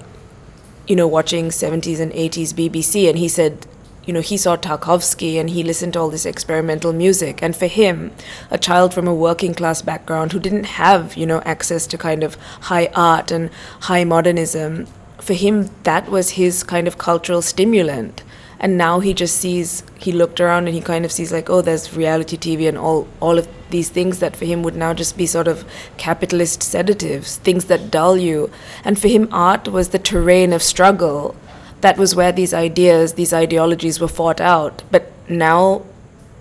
you 0.88 0.96
know, 0.96 1.08
watching 1.08 1.50
70s 1.50 2.00
and 2.00 2.12
80s 2.12 2.54
BBC 2.54 3.10
and 3.10 3.18
he 3.18 3.28
said, 3.28 3.66
you 4.06 4.14
know, 4.14 4.22
he 4.22 4.38
saw 4.38 4.58
Tarkovsky 4.58 5.40
and 5.40 5.50
he 5.50 5.64
listened 5.64 5.94
to 5.94 6.00
all 6.00 6.10
this 6.10 6.26
experimental 6.26 6.92
music. 6.92 7.42
And 7.42 7.56
for 7.56 7.68
him, 7.68 8.12
a 8.50 8.58
child 8.58 8.94
from 8.94 9.08
a 9.08 9.14
working 9.14 9.54
class 9.54 9.82
background 9.82 10.32
who 10.32 10.40
didn't 10.40 10.64
have, 10.64 11.16
you 11.16 11.26
know, 11.26 11.42
access 11.42 11.86
to 11.88 11.98
kind 11.98 12.24
of 12.24 12.36
high 12.62 12.90
art 12.96 13.32
and 13.32 13.52
high 13.82 14.04
modernism, 14.04 14.88
for 15.20 15.34
him, 15.34 15.70
that 15.84 16.10
was 16.10 16.32
his 16.32 16.64
kind 16.64 16.88
of 16.88 16.98
cultural 16.98 17.42
stimulant. 17.42 18.24
And 18.60 18.78
now 18.78 19.00
he 19.00 19.14
just 19.14 19.38
sees 19.38 19.84
he 19.98 20.12
looked 20.12 20.40
around 20.40 20.68
and 20.68 20.76
he 20.76 20.82
kind 20.82 21.04
of 21.04 21.12
sees 21.12 21.32
like 21.32 21.50
oh 21.50 21.62
there's 21.64 21.98
reality 21.98 22.38
tv 22.38 22.68
and 22.68 22.78
all 22.78 23.08
all 23.20 23.40
of 23.40 23.48
these 23.72 23.90
things 23.90 24.20
that 24.20 24.36
for 24.36 24.46
him 24.46 24.62
would 24.62 24.76
now 24.76 24.94
just 24.94 25.18
be 25.18 25.26
sort 25.26 25.48
of 25.48 25.66
capitalist 25.98 26.62
sedatives 26.62 27.38
things 27.38 27.66
that 27.66 27.90
dull 27.90 28.18
you. 28.18 28.52
And 28.84 29.00
for 29.00 29.08
him 29.08 29.28
art 29.32 29.68
was 29.68 29.90
the 29.90 29.98
terrain 29.98 30.54
of 30.54 30.62
struggle 30.62 31.36
that 31.82 31.98
was 31.98 32.16
where 32.16 32.32
these 32.32 32.54
ideas 32.54 33.14
these 33.14 33.34
ideologies 33.34 34.00
were 34.00 34.08
fought 34.08 34.40
out 34.40 34.84
but 34.92 35.12
now 35.30 35.82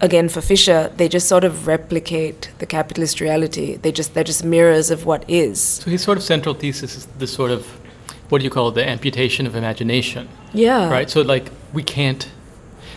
again 0.01 0.29
for 0.29 0.41
fisher 0.41 0.91
they 0.97 1.09
just 1.09 1.29
sort 1.29 1.45
of 1.45 1.67
replicate 1.67 2.51
the 2.59 2.67
capitalist 2.67 3.21
reality 3.21 3.77
they 3.77 3.93
just 3.93 4.15
they're 4.15 4.25
just 4.25 4.45
mirrors 4.45 4.91
of 4.91 5.05
what 5.05 5.25
is 5.29 5.61
So 5.61 5.91
his 5.91 6.03
sort 6.03 6.19
of 6.19 6.25
central 6.25 6.55
thesis 6.55 6.97
is 6.97 7.07
this 7.19 7.33
sort 7.33 7.51
of, 7.51 7.67
what 8.31 8.39
do 8.39 8.45
you 8.45 8.51
call 8.51 8.69
it, 8.69 8.75
the 8.75 8.89
amputation 8.89 9.47
of 9.47 9.55
imagination, 9.57 10.29
yeah 10.55 10.91
right? 10.91 11.11
So 11.11 11.21
like 11.23 11.51
we 11.73 11.83
can't, 11.83 12.29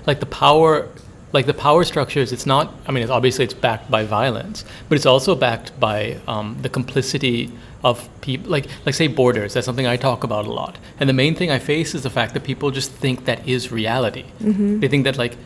like 0.05 0.19
the 0.19 0.25
power, 0.25 0.87
like 1.33 1.45
the 1.45 1.53
power 1.53 1.83
structures. 1.83 2.31
It's 2.31 2.45
not. 2.45 2.73
I 2.87 2.91
mean, 2.91 3.03
it's 3.03 3.11
obviously 3.11 3.43
it's 3.45 3.53
backed 3.53 3.89
by 3.89 4.03
violence, 4.05 4.63
but 4.87 4.95
it's 4.95 5.05
also 5.05 5.35
backed 5.35 5.77
by 5.79 6.17
um, 6.27 6.57
the 6.61 6.69
complicity 6.69 7.51
of 7.83 8.09
people. 8.21 8.51
Like 8.51 8.67
like 8.85 8.95
say 8.95 9.07
borders. 9.07 9.53
That's 9.53 9.65
something 9.65 9.87
I 9.87 9.97
talk 9.97 10.23
about 10.23 10.45
a 10.45 10.51
lot. 10.51 10.77
And 10.99 11.09
the 11.09 11.13
main 11.13 11.35
thing 11.35 11.51
I 11.51 11.59
face 11.59 11.93
is 11.95 12.03
the 12.03 12.09
fact 12.09 12.33
that 12.33 12.43
people 12.43 12.71
just 12.71 12.91
think 12.91 13.25
that 13.25 13.47
is 13.47 13.71
reality. 13.71 14.25
Mm-hmm. 14.41 14.79
They 14.79 14.87
think 14.87 15.03
that 15.03 15.17
like, 15.17 15.37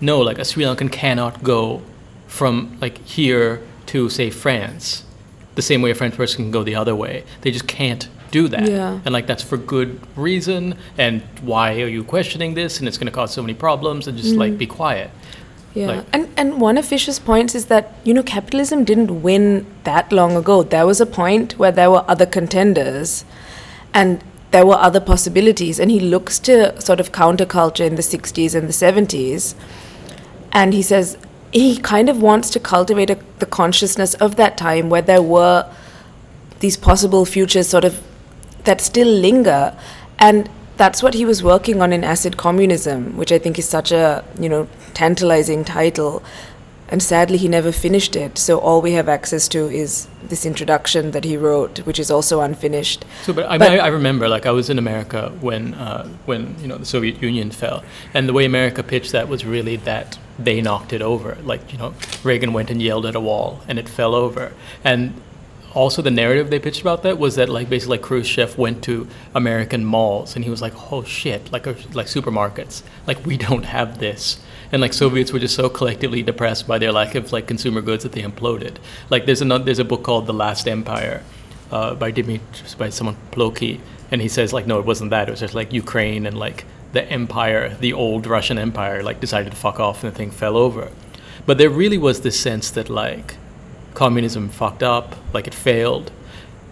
no, 0.00 0.20
like 0.20 0.38
a 0.38 0.44
Sri 0.44 0.64
Lankan 0.64 0.90
cannot 0.90 1.42
go 1.42 1.82
from 2.26 2.78
like 2.80 2.98
here 3.06 3.60
to 3.86 4.08
say 4.08 4.30
France 4.30 5.04
the 5.54 5.62
same 5.62 5.82
way 5.82 5.90
a 5.90 5.94
French 5.94 6.14
person 6.14 6.44
can 6.44 6.50
go 6.50 6.62
the 6.62 6.74
other 6.74 6.94
way. 6.94 7.24
They 7.42 7.50
just 7.50 7.66
can't 7.66 8.08
do 8.30 8.48
that. 8.48 8.68
Yeah. 8.68 9.00
And 9.04 9.12
like 9.12 9.26
that's 9.26 9.42
for 9.42 9.56
good 9.56 10.00
reason. 10.16 10.76
And 10.98 11.22
why 11.42 11.80
are 11.82 11.88
you 11.88 12.02
questioning 12.02 12.54
this? 12.54 12.78
And 12.78 12.88
it's 12.88 12.98
going 12.98 13.06
to 13.06 13.12
cause 13.12 13.32
so 13.32 13.42
many 13.42 13.54
problems. 13.54 14.08
And 14.08 14.16
just 14.16 14.34
like 14.34 14.52
mm-hmm. 14.52 14.58
be 14.58 14.66
quiet. 14.66 15.10
Yeah, 15.74 15.86
Like- 15.86 16.04
and 16.12 16.28
and 16.36 16.60
one 16.60 16.76
of 16.76 16.84
Fisher's 16.84 17.18
points 17.18 17.54
is 17.54 17.66
that 17.66 17.94
you 18.04 18.12
know 18.12 18.22
capitalism 18.22 18.84
didn't 18.84 19.22
win 19.22 19.66
that 19.84 20.12
long 20.12 20.36
ago. 20.36 20.62
There 20.62 20.86
was 20.86 21.00
a 21.00 21.06
point 21.06 21.58
where 21.58 21.72
there 21.72 21.90
were 21.90 22.04
other 22.08 22.26
contenders, 22.26 23.24
and 23.94 24.22
there 24.50 24.66
were 24.66 24.76
other 24.76 25.00
possibilities. 25.00 25.80
And 25.80 25.90
he 25.90 25.98
looks 25.98 26.38
to 26.40 26.78
sort 26.80 27.00
of 27.00 27.10
counterculture 27.12 27.86
in 27.86 27.96
the 27.96 28.02
'60s 28.02 28.54
and 28.54 28.68
the 28.68 28.72
'70s, 28.72 29.54
and 30.52 30.74
he 30.74 30.82
says 30.82 31.16
he 31.52 31.76
kind 31.78 32.08
of 32.08 32.20
wants 32.20 32.50
to 32.50 32.60
cultivate 32.60 33.10
a, 33.10 33.18
the 33.38 33.46
consciousness 33.46 34.14
of 34.14 34.36
that 34.36 34.56
time 34.58 34.88
where 34.90 35.02
there 35.02 35.22
were 35.22 35.66
these 36.60 36.76
possible 36.76 37.24
futures 37.24 37.68
sort 37.68 37.84
of 37.84 38.00
that 38.64 38.80
still 38.80 39.08
linger 39.08 39.76
and 40.18 40.48
that's 40.82 41.00
what 41.00 41.14
he 41.14 41.24
was 41.24 41.44
working 41.44 41.80
on 41.80 41.92
in 41.92 42.02
acid 42.12 42.36
communism 42.36 43.16
which 43.16 43.30
i 43.36 43.38
think 43.38 43.56
is 43.62 43.68
such 43.78 43.92
a 43.92 44.24
you 44.44 44.48
know 44.48 44.62
tantalizing 44.94 45.64
title 45.64 46.20
and 46.88 47.00
sadly 47.02 47.38
he 47.44 47.48
never 47.48 47.70
finished 47.86 48.16
it 48.16 48.36
so 48.46 48.58
all 48.58 48.82
we 48.86 48.92
have 48.98 49.08
access 49.08 49.46
to 49.54 49.60
is 49.82 50.08
this 50.32 50.44
introduction 50.44 51.12
that 51.12 51.24
he 51.30 51.36
wrote 51.36 51.78
which 51.90 52.00
is 52.04 52.10
also 52.10 52.40
unfinished 52.40 53.04
So, 53.26 53.32
but 53.32 53.44
I, 53.46 53.58
But- 53.58 53.70
mean, 53.70 53.80
I, 53.80 53.84
I 53.84 53.88
remember, 53.88 54.28
like, 54.28 54.44
I 54.46 54.50
was 54.60 54.68
in 54.70 54.78
America 54.78 55.20
when, 55.48 55.74
uh, 55.74 56.08
when 56.30 56.42
you 56.62 56.68
know, 56.70 56.78
the 56.78 56.90
Soviet 56.96 57.16
Union 57.22 57.50
fell, 57.62 57.78
and 58.14 58.28
the 58.28 58.32
way 58.38 58.44
America 58.44 58.82
pitched 58.92 59.12
that 59.12 59.26
was 59.28 59.40
really 59.54 59.76
that 59.90 60.08
they 60.46 60.60
knocked 60.66 60.92
it 60.92 61.02
over. 61.12 61.30
Like, 61.52 61.62
you 61.72 61.78
know, 61.78 61.90
Reagan 62.30 62.52
went 62.58 62.70
and 62.72 62.80
yelled 62.88 63.06
at 63.10 63.14
a 63.14 63.20
wall, 63.30 63.60
and 63.68 63.78
it 63.82 63.88
fell 63.98 64.14
over. 64.14 64.44
And 64.84 65.00
also, 65.74 66.02
the 66.02 66.10
narrative 66.10 66.50
they 66.50 66.58
pitched 66.58 66.80
about 66.80 67.02
that 67.02 67.18
was 67.18 67.36
that, 67.36 67.48
like, 67.48 67.68
basically, 67.68 67.98
like, 67.98 68.02
Khrushchev 68.02 68.58
went 68.58 68.82
to 68.84 69.08
American 69.34 69.84
malls, 69.84 70.36
and 70.36 70.44
he 70.44 70.50
was 70.50 70.62
like, 70.62 70.74
"Oh 70.92 71.02
shit!" 71.04 71.52
Like, 71.52 71.66
uh, 71.66 71.74
like 71.92 72.06
supermarkets, 72.06 72.82
like, 73.06 73.24
we 73.26 73.36
don't 73.36 73.64
have 73.64 73.98
this. 73.98 74.40
And 74.72 74.80
like 74.80 74.94
Soviets 74.94 75.32
were 75.32 75.38
just 75.38 75.54
so 75.54 75.68
collectively 75.68 76.22
depressed 76.22 76.66
by 76.66 76.78
their 76.78 76.92
lack 76.92 77.14
of 77.14 77.30
like 77.30 77.46
consumer 77.46 77.82
goods 77.82 78.04
that 78.04 78.12
they 78.12 78.22
imploded. 78.22 78.76
Like 79.10 79.26
there's 79.26 79.42
another 79.42 79.64
there's 79.64 79.78
a 79.78 79.84
book 79.84 80.02
called 80.02 80.26
The 80.26 80.32
Last 80.32 80.66
Empire, 80.66 81.22
uh, 81.70 81.94
by 81.94 82.10
Dimitri, 82.10 82.46
by 82.78 82.88
someone 82.88 83.18
Plokhy, 83.32 83.80
and 84.10 84.22
he 84.22 84.28
says 84.28 84.54
like, 84.54 84.66
no, 84.66 84.78
it 84.78 84.86
wasn't 84.86 85.10
that. 85.10 85.28
It 85.28 85.32
was 85.32 85.40
just 85.40 85.54
like 85.54 85.74
Ukraine 85.74 86.24
and 86.24 86.38
like 86.38 86.64
the 86.92 87.04
empire, 87.04 87.76
the 87.80 87.92
old 87.92 88.26
Russian 88.26 88.56
empire, 88.56 89.02
like 89.02 89.20
decided 89.20 89.50
to 89.50 89.56
fuck 89.58 89.78
off, 89.78 90.02
and 90.02 90.10
the 90.10 90.16
thing 90.16 90.30
fell 90.30 90.56
over. 90.56 90.90
But 91.44 91.58
there 91.58 91.70
really 91.70 91.98
was 91.98 92.22
this 92.22 92.40
sense 92.40 92.70
that 92.70 92.88
like 92.88 93.36
communism 93.94 94.48
fucked 94.48 94.82
up, 94.82 95.14
like 95.32 95.46
it 95.46 95.54
failed, 95.54 96.10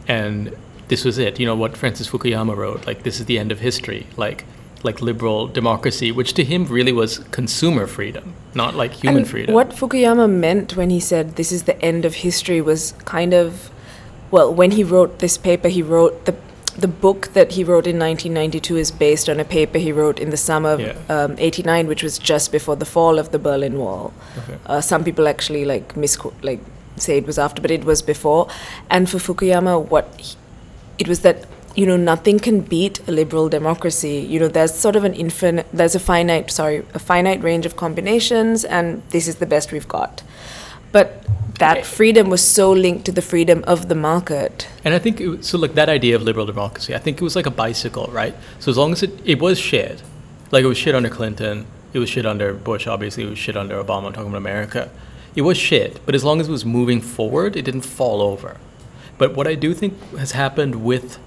and 0.09 0.57
this 0.89 1.05
was 1.05 1.19
it. 1.19 1.39
You 1.41 1.47
know 1.47 1.55
what 1.57 1.77
Francis 1.77 2.09
Fukuyama 2.09 2.57
wrote, 2.57 2.87
like 2.87 3.03
this 3.03 3.21
is 3.21 3.27
the 3.27 3.39
end 3.39 3.53
of 3.53 3.61
history, 3.61 4.07
like 4.17 4.45
like 4.83 5.03
liberal 5.03 5.47
democracy, 5.47 6.11
which 6.11 6.33
to 6.35 6.43
him 6.45 6.65
really 6.65 6.93
was 6.93 7.19
consumer 7.31 7.87
freedom, 7.87 8.33
not 8.55 8.75
like 8.75 8.93
human 8.93 9.19
and 9.23 9.29
freedom. 9.31 9.55
What 9.55 9.71
Fukuyama 9.71 10.29
meant 10.31 10.75
when 10.75 10.89
he 10.91 11.00
said 11.00 11.37
this 11.37 11.53
is 11.53 11.65
the 11.65 11.79
end 11.85 12.07
of 12.07 12.15
history 12.15 12.62
was 12.62 12.95
kind 13.05 13.35
of, 13.35 13.71
well, 14.31 14.53
when 14.55 14.71
he 14.71 14.83
wrote 14.83 15.19
this 15.19 15.37
paper, 15.37 15.69
he 15.69 15.83
wrote 15.83 16.25
the 16.25 16.35
the 16.79 16.89
book 16.89 17.29
that 17.35 17.53
he 17.53 17.65
wrote 17.65 17.87
in 17.87 17.99
1992 17.99 18.77
is 18.77 18.91
based 18.91 19.29
on 19.29 19.39
a 19.39 19.45
paper 19.45 19.77
he 19.79 19.93
wrote 19.93 20.19
in 20.19 20.31
the 20.31 20.37
summer 20.37 20.71
of 20.71 20.81
Yeah. 20.81 20.95
um, 21.11 21.35
89, 21.37 21.87
which 21.89 22.03
was 22.03 22.19
just 22.19 22.50
before 22.53 22.77
the 22.77 22.87
fall 22.87 23.19
of 23.19 23.33
the 23.33 23.39
Berlin 23.39 23.77
Wall. 23.77 24.15
Okay. 24.39 24.57
Uh, 24.65 24.81
some 24.81 25.05
people 25.05 25.29
actually 25.29 25.65
like 25.67 25.95
misquote, 25.97 26.33
like 26.43 26.61
say 26.97 27.16
it 27.16 27.26
was 27.26 27.38
after, 27.38 27.62
but 27.62 27.70
it 27.70 27.85
was 27.85 28.02
before. 28.02 28.49
And 28.90 29.09
for 29.09 29.18
Fukuyama, 29.18 29.88
what 29.88 30.14
he, 30.18 30.37
it 30.99 31.09
was 31.09 31.20
that 31.20 31.47
you 31.75 31.87
know 31.87 31.97
nothing 31.97 32.38
can 32.38 32.61
beat 32.61 33.00
a 33.09 33.12
liberal 33.12 33.49
democracy. 33.49 34.18
You 34.28 34.40
know, 34.40 34.49
there's 34.49 34.75
sort 34.75 34.97
of 34.97 35.04
an 35.04 35.14
infinite, 35.14 35.66
there's 35.73 35.94
a 35.94 36.00
finite, 36.00 36.50
sorry, 36.50 36.85
a 36.94 36.99
finite 36.99 37.42
range 37.42 37.66
of 37.66 37.76
combinations, 37.76 38.64
and 38.64 39.02
this 39.11 39.28
is 39.28 39.37
the 39.37 39.47
best 39.47 39.73
we've 39.73 39.88
got. 39.88 40.23
But 40.92 41.25
that 41.59 41.87
freedom 41.87 42.30
was 42.30 42.42
so 42.42 42.73
linked 42.73 43.04
to 43.04 43.12
the 43.12 43.23
freedom 43.23 43.62
of 43.66 43.88
the 43.88 43.94
market. 43.94 44.66
And 44.85 44.94
I 44.94 44.99
think 44.99 45.20
it, 45.20 45.44
so. 45.44 45.59
Like 45.59 45.75
that 45.75 45.88
idea 45.88 46.16
of 46.16 46.23
liberal 46.23 46.47
democracy, 46.47 46.94
I 46.94 46.99
think 46.99 47.18
it 47.18 47.25
was 47.25 47.37
like 47.37 47.47
a 47.47 47.50
bicycle, 47.50 48.06
right? 48.06 48.35
So 48.59 48.70
as 48.70 48.76
long 48.76 48.92
as 48.92 49.02
it 49.02 49.12
it 49.25 49.40
was 49.40 49.59
shared, 49.59 50.02
like 50.50 50.64
it 50.64 50.66
was 50.66 50.78
shit 50.78 50.94
under 50.94 51.11
Clinton, 51.11 51.66
it 51.92 51.99
was 51.99 52.09
shit 52.09 52.26
under 52.26 52.54
Bush, 52.54 52.87
obviously 52.87 53.25
it 53.25 53.30
was 53.30 53.38
shit 53.38 53.56
under 53.56 53.82
Obama. 53.82 54.06
I'm 54.06 54.12
talking 54.12 54.28
about 54.28 54.38
America. 54.38 54.90
It 55.40 55.44
was 55.44 55.56
shit, 55.56 56.04
but 56.04 56.14
as 56.14 56.23
long 56.23 56.38
as 56.38 56.49
it 56.49 56.52
was 56.52 56.66
moving 56.66 57.00
forward, 57.00 57.56
it 57.56 57.62
didn't 57.62 57.87
fall 57.99 58.20
over. 58.20 58.59
But 59.16 59.35
what 59.35 59.47
I 59.47 59.54
do 59.54 59.73
think 59.73 59.94
has 60.18 60.32
happened 60.32 60.85
with 60.85 61.18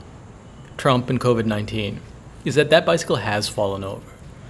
Trump 0.77 1.09
and 1.09 1.19
COVID 1.19 1.47
19 1.47 1.99
is 2.45 2.53
that 2.53 2.69
that 2.69 2.85
bicycle 2.85 3.15
has 3.15 3.49
fallen 3.49 3.83
over. 3.83 4.05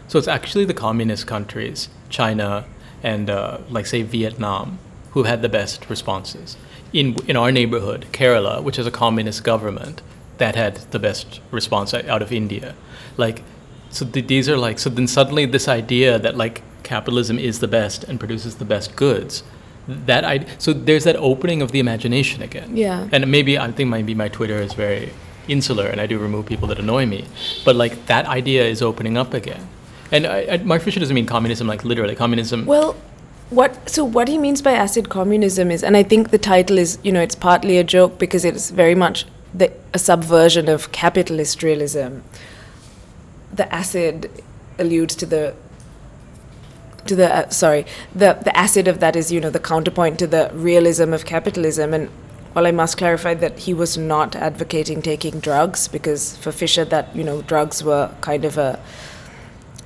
So 0.09 0.19
it's 0.19 0.27
actually 0.27 0.65
the 0.65 0.73
communist 0.73 1.27
countries, 1.27 1.87
China 2.09 2.65
and 3.01 3.29
uh, 3.29 3.59
like 3.69 3.85
say 3.85 4.01
Vietnam, 4.01 4.79
who 5.11 5.23
had 5.23 5.41
the 5.41 5.47
best 5.47 5.89
responses. 5.89 6.57
In 6.91 7.15
in 7.25 7.37
our 7.37 7.49
neighborhood, 7.49 8.07
Kerala, 8.11 8.61
which 8.61 8.77
is 8.77 8.85
a 8.85 8.91
communist 8.91 9.45
government, 9.45 10.01
that 10.39 10.55
had 10.55 10.75
the 10.91 10.99
best 10.99 11.39
response 11.51 11.93
out 11.93 12.21
of 12.21 12.33
India. 12.33 12.75
Like, 13.15 13.43
so 13.91 14.05
th- 14.05 14.27
these 14.27 14.49
are 14.49 14.57
like 14.57 14.77
so 14.77 14.89
then 14.89 15.07
suddenly 15.07 15.45
this 15.45 15.69
idea 15.69 16.19
that 16.19 16.35
like 16.35 16.63
capitalism 16.83 17.39
is 17.39 17.59
the 17.59 17.67
best 17.67 18.03
and 18.03 18.19
produces 18.19 18.55
the 18.55 18.65
best 18.65 18.95
goods. 18.95 19.43
That 19.87 20.23
I 20.23 20.45
so 20.59 20.71
there's 20.71 21.03
that 21.03 21.17
opening 21.17 21.61
of 21.61 21.71
the 21.71 21.79
imagination 21.79 22.41
again. 22.41 22.77
Yeah. 22.77 23.09
And 23.11 23.29
maybe 23.29 23.57
I 23.57 23.71
think 23.71 23.89
maybe 23.89 24.15
my 24.15 24.29
Twitter 24.29 24.55
is 24.61 24.73
very 24.73 25.11
insular, 25.47 25.87
and 25.87 25.99
I 25.99 26.07
do 26.07 26.19
remove 26.19 26.45
people 26.45 26.67
that 26.69 26.79
annoy 26.79 27.05
me. 27.05 27.25
But 27.65 27.75
like 27.75 28.05
that 28.05 28.25
idea 28.25 28.63
is 28.65 28.81
opening 28.81 29.17
up 29.17 29.33
again. 29.33 29.67
And 30.11 30.25
I, 30.27 30.47
I, 30.51 30.57
Mark 30.57 30.81
Fisher 30.83 30.99
doesn't 30.99 31.15
mean 31.15 31.25
communism 31.25 31.67
like 31.67 31.83
literally 31.83 32.15
communism. 32.15 32.65
Well, 32.65 32.95
what 33.49 33.89
so 33.89 34.05
what 34.05 34.27
he 34.27 34.37
means 34.37 34.61
by 34.61 34.71
acid 34.73 35.09
communism 35.09 35.69
is, 35.71 35.83
and 35.83 35.97
I 35.97 36.03
think 36.03 36.29
the 36.29 36.37
title 36.37 36.77
is, 36.77 36.97
you 37.03 37.11
know, 37.11 37.21
it's 37.21 37.35
partly 37.35 37.77
a 37.77 37.83
joke 37.83 38.17
because 38.19 38.45
it's 38.45 38.69
very 38.69 38.95
much 38.95 39.25
the, 39.53 39.71
a 39.93 39.99
subversion 39.99 40.69
of 40.69 40.91
capitalist 40.91 41.61
realism. 41.61 42.19
The 43.53 43.71
acid 43.73 44.31
alludes 44.79 45.15
to 45.17 45.25
the 45.25 45.55
to 47.05 47.15
the 47.15 47.33
uh, 47.33 47.49
sorry 47.49 47.85
the 48.13 48.37
the 48.43 48.55
acid 48.57 48.87
of 48.87 48.99
that 48.99 49.15
is 49.15 49.31
you 49.31 49.39
know 49.39 49.49
the 49.49 49.59
counterpoint 49.59 50.19
to 50.19 50.27
the 50.27 50.49
realism 50.53 51.13
of 51.13 51.25
capitalism. 51.25 51.93
And 51.93 52.09
well, 52.53 52.67
I 52.67 52.71
must 52.71 52.97
clarify 52.97 53.33
that 53.35 53.59
he 53.59 53.73
was 53.73 53.97
not 53.97 54.35
advocating 54.35 55.01
taking 55.01 55.39
drugs 55.39 55.87
because 55.87 56.37
for 56.37 56.51
Fisher, 56.51 56.85
that 56.85 57.15
you 57.15 57.23
know, 57.23 57.41
drugs 57.41 57.83
were 57.83 58.11
kind 58.21 58.45
of 58.45 58.57
a 58.57 58.79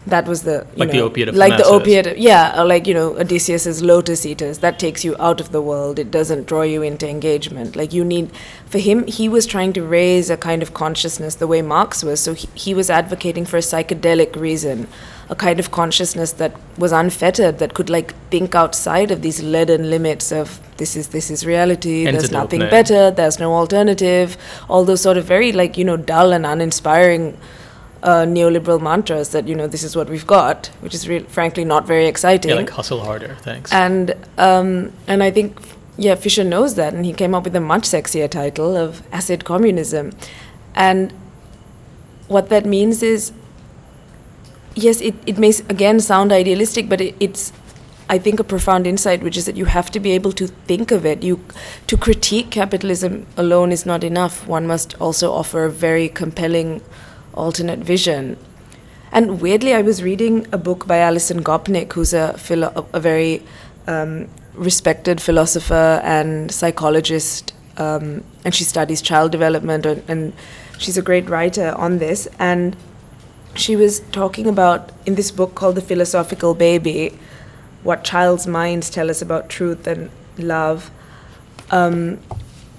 that 0.10 0.28
was 0.28 0.44
the 0.44 0.66
Like 0.76 0.92
the 0.92 0.98
know, 0.98 1.06
opiate 1.06 1.28
of 1.28 1.36
the 1.36 1.40
like 1.40 1.58
the 1.58 1.66
opiate, 1.66 2.18
yeah, 2.18 2.60
or 2.60 2.66
like 2.66 2.88
you 2.88 2.94
know 2.94 3.18
Odysseus's 3.18 3.82
lotus 3.84 4.26
eaters. 4.26 4.60
That 4.60 4.80
takes 4.80 5.04
you 5.04 5.16
out 5.20 5.40
of 5.40 5.52
the 5.52 5.62
world. 5.62 6.00
It 6.00 6.12
doesn't 6.12 6.48
draw 6.48 6.62
you 6.62 6.82
into 6.82 7.08
engagement. 7.08 7.76
Like 7.76 7.94
you 7.94 8.04
need, 8.04 8.32
for 8.66 8.80
him, 8.80 9.06
he 9.08 9.28
was 9.28 9.46
trying 9.46 9.74
to 9.74 9.84
raise 9.84 10.30
a 10.30 10.38
kind 10.38 10.62
of 10.62 10.74
consciousness 10.74 11.36
the 11.36 11.48
way 11.48 11.62
Marx 11.62 12.04
was. 12.04 12.20
So 12.20 12.34
he, 12.34 12.48
he 12.56 12.74
was 12.74 12.90
advocating 12.90 13.46
for 13.46 13.58
a 13.58 13.62
psychedelic 13.62 14.36
reason, 14.36 14.88
a 15.30 15.36
kind 15.36 15.60
of 15.60 15.72
consciousness 15.72 16.32
that 16.34 16.56
was 16.78 16.92
unfettered, 16.92 17.60
that 17.60 17.74
could 17.74 17.90
like 17.90 18.14
think 18.30 18.56
outside 18.56 19.12
of 19.12 19.22
these 19.22 19.44
leaden 19.44 19.90
limits 19.90 20.32
of 20.32 20.62
this 20.78 20.96
is 20.96 21.10
this 21.10 21.30
is 21.30 21.46
reality. 21.46 22.06
There's 22.06 22.32
nothing 22.32 22.62
better. 22.62 23.12
There's 23.12 23.40
no 23.40 23.54
alternative. 23.54 24.38
All 24.70 24.86
those 24.86 25.02
sort 25.02 25.18
of 25.18 25.26
very 25.26 25.52
like 25.52 25.78
you 25.78 25.84
know 25.84 25.98
dull 25.98 26.32
and 26.32 26.46
uninspiring 26.46 27.38
uh, 28.08 28.26
neoliberal 28.26 28.82
mantras 28.82 29.30
that 29.30 29.50
you 29.50 29.56
know 29.56 29.68
this 29.68 29.84
is 29.84 29.96
what 29.96 30.10
we've 30.10 30.26
got, 30.26 30.68
which 30.80 30.96
is 30.96 31.10
re- 31.10 31.26
frankly 31.38 31.66
not 31.66 31.86
very 31.86 32.06
exciting. 32.08 32.50
Yeah, 32.50 32.56
like 32.56 32.70
hustle 32.70 33.02
harder. 33.02 33.36
Thanks. 33.42 33.74
and 33.74 34.16
um, 34.38 34.94
and 35.08 35.22
I 35.22 35.30
think 35.30 35.60
yeah, 35.98 36.16
Fisher 36.16 36.46
knows 36.46 36.76
that, 36.76 36.94
and 36.94 37.06
he 37.06 37.12
came 37.12 37.36
up 37.36 37.44
with 37.44 37.56
a 37.56 37.60
much 37.60 37.84
sexier 37.84 38.30
title 38.30 38.78
of 38.78 39.02
acid 39.12 39.44
communism, 39.44 40.14
and 40.74 41.12
what 42.30 42.48
that 42.48 42.66
means 42.66 43.04
is 43.04 43.34
yes, 44.74 45.02
it, 45.02 45.16
it 45.26 45.38
may 45.38 45.52
again 45.68 46.00
sound 46.00 46.32
idealistic, 46.32 46.88
but 46.88 47.02
it, 47.02 47.16
it's 47.20 47.52
I 48.10 48.18
think 48.20 48.40
a 48.40 48.46
profound 48.46 48.88
insight, 48.88 49.22
which 49.22 49.36
is 49.36 49.46
that 49.48 49.58
you 49.58 49.66
have 49.66 49.92
to 49.92 50.00
be 50.00 50.12
able 50.12 50.32
to 50.32 50.48
think 50.48 50.92
of 50.92 51.06
it. 51.06 51.24
You 51.24 51.44
to 51.88 51.98
critique 51.98 52.52
capitalism 52.52 53.26
alone 53.36 53.74
is 53.74 53.86
not 53.86 54.06
enough. 54.06 54.48
One 54.48 54.66
must 54.66 54.96
also 55.02 55.34
offer 55.34 55.66
a 55.66 55.70
very 55.70 56.08
compelling 56.08 56.80
alternate 57.38 57.79
vision. 57.79 58.38
And 59.12 59.41
weirdly, 59.41 59.74
I 59.74 59.82
was 59.82 60.03
reading 60.03 60.48
a 60.51 60.58
book 60.58 60.86
by 60.86 60.98
Alison 60.98 61.41
Gopnik, 61.44 61.94
who's 61.94 62.13
a 62.13 62.38
philo- 62.38 62.88
a 62.94 63.00
very 63.00 63.41
um, 63.88 64.27
respected 64.53 65.22
philosopher 65.22 66.01
and 66.03 66.51
psychologist, 66.51 67.53
um, 67.77 68.24
and 68.44 68.53
she 68.53 68.63
studies 68.63 69.01
child 69.01 69.32
development, 69.32 69.86
and, 69.86 70.03
and 70.10 70.34
she's 70.77 70.98
a 70.98 71.01
great 71.01 71.29
writer 71.29 71.74
on 71.77 72.00
this. 72.00 72.27
And 72.38 72.75
she 73.56 73.75
was 73.75 74.01
talking 74.12 74.48
about 74.48 74.91
in 75.06 75.15
this 75.15 75.32
book 75.32 75.56
called 75.56 75.75
The 75.75 75.82
Philosophical 75.82 76.53
Baby, 76.53 77.17
what 77.84 78.03
child's 78.03 78.46
minds 78.46 78.89
tell 78.89 79.10
us 79.10 79.22
about 79.22 79.50
truth 79.50 79.88
and 79.88 80.10
love. 80.38 80.91
Um, 81.72 82.20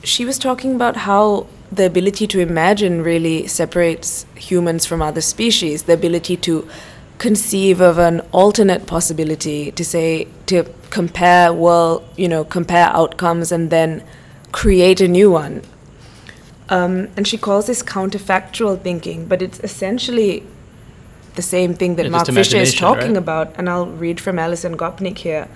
she 0.05 0.25
was 0.25 0.38
talking 0.38 0.75
about 0.75 0.97
how 0.97 1.47
the 1.71 1.87
ability 1.87 2.27
to 2.27 2.41
imagine 2.41 3.03
really 3.03 3.47
separates 3.47 4.27
humans 4.35 4.87
from 4.87 5.03
other 5.03 5.21
species, 5.21 5.85
the 5.85 5.93
ability 5.93 6.37
to 6.37 6.69
conceive 7.19 7.81
of 7.81 7.99
an 7.99 8.21
alternate 8.33 8.87
possibility, 8.87 9.71
to 9.73 9.85
say, 9.85 10.29
to 10.47 10.65
compare, 10.91 11.53
well, 11.53 12.05
you 12.17 12.29
know, 12.29 12.45
compare 12.45 12.87
outcomes 12.87 13.53
and 13.53 13.71
then 13.71 14.03
create 14.53 15.01
a 15.01 15.09
new 15.09 15.31
one. 15.31 15.63
Um, 16.71 17.09
and 17.17 17.27
she 17.27 17.37
calls 17.37 17.67
this 17.67 17.83
counterfactual 17.83 18.83
thinking, 18.83 19.27
but 19.27 19.43
it's 19.43 19.61
essentially 19.61 20.45
the 21.35 21.43
same 21.43 21.75
thing 21.75 21.97
that 21.97 22.05
Yeah, 22.05 22.11
Mark 22.11 22.27
Fisher 22.29 22.59
is 22.59 22.75
talking 22.75 23.15
right? 23.15 23.25
about. 23.25 23.55
And 23.57 23.69
I'll 23.69 23.87
read 23.87 24.21
from 24.21 24.39
Alison 24.39 24.77
Gopnik 24.77 25.19
here. 25.19 25.49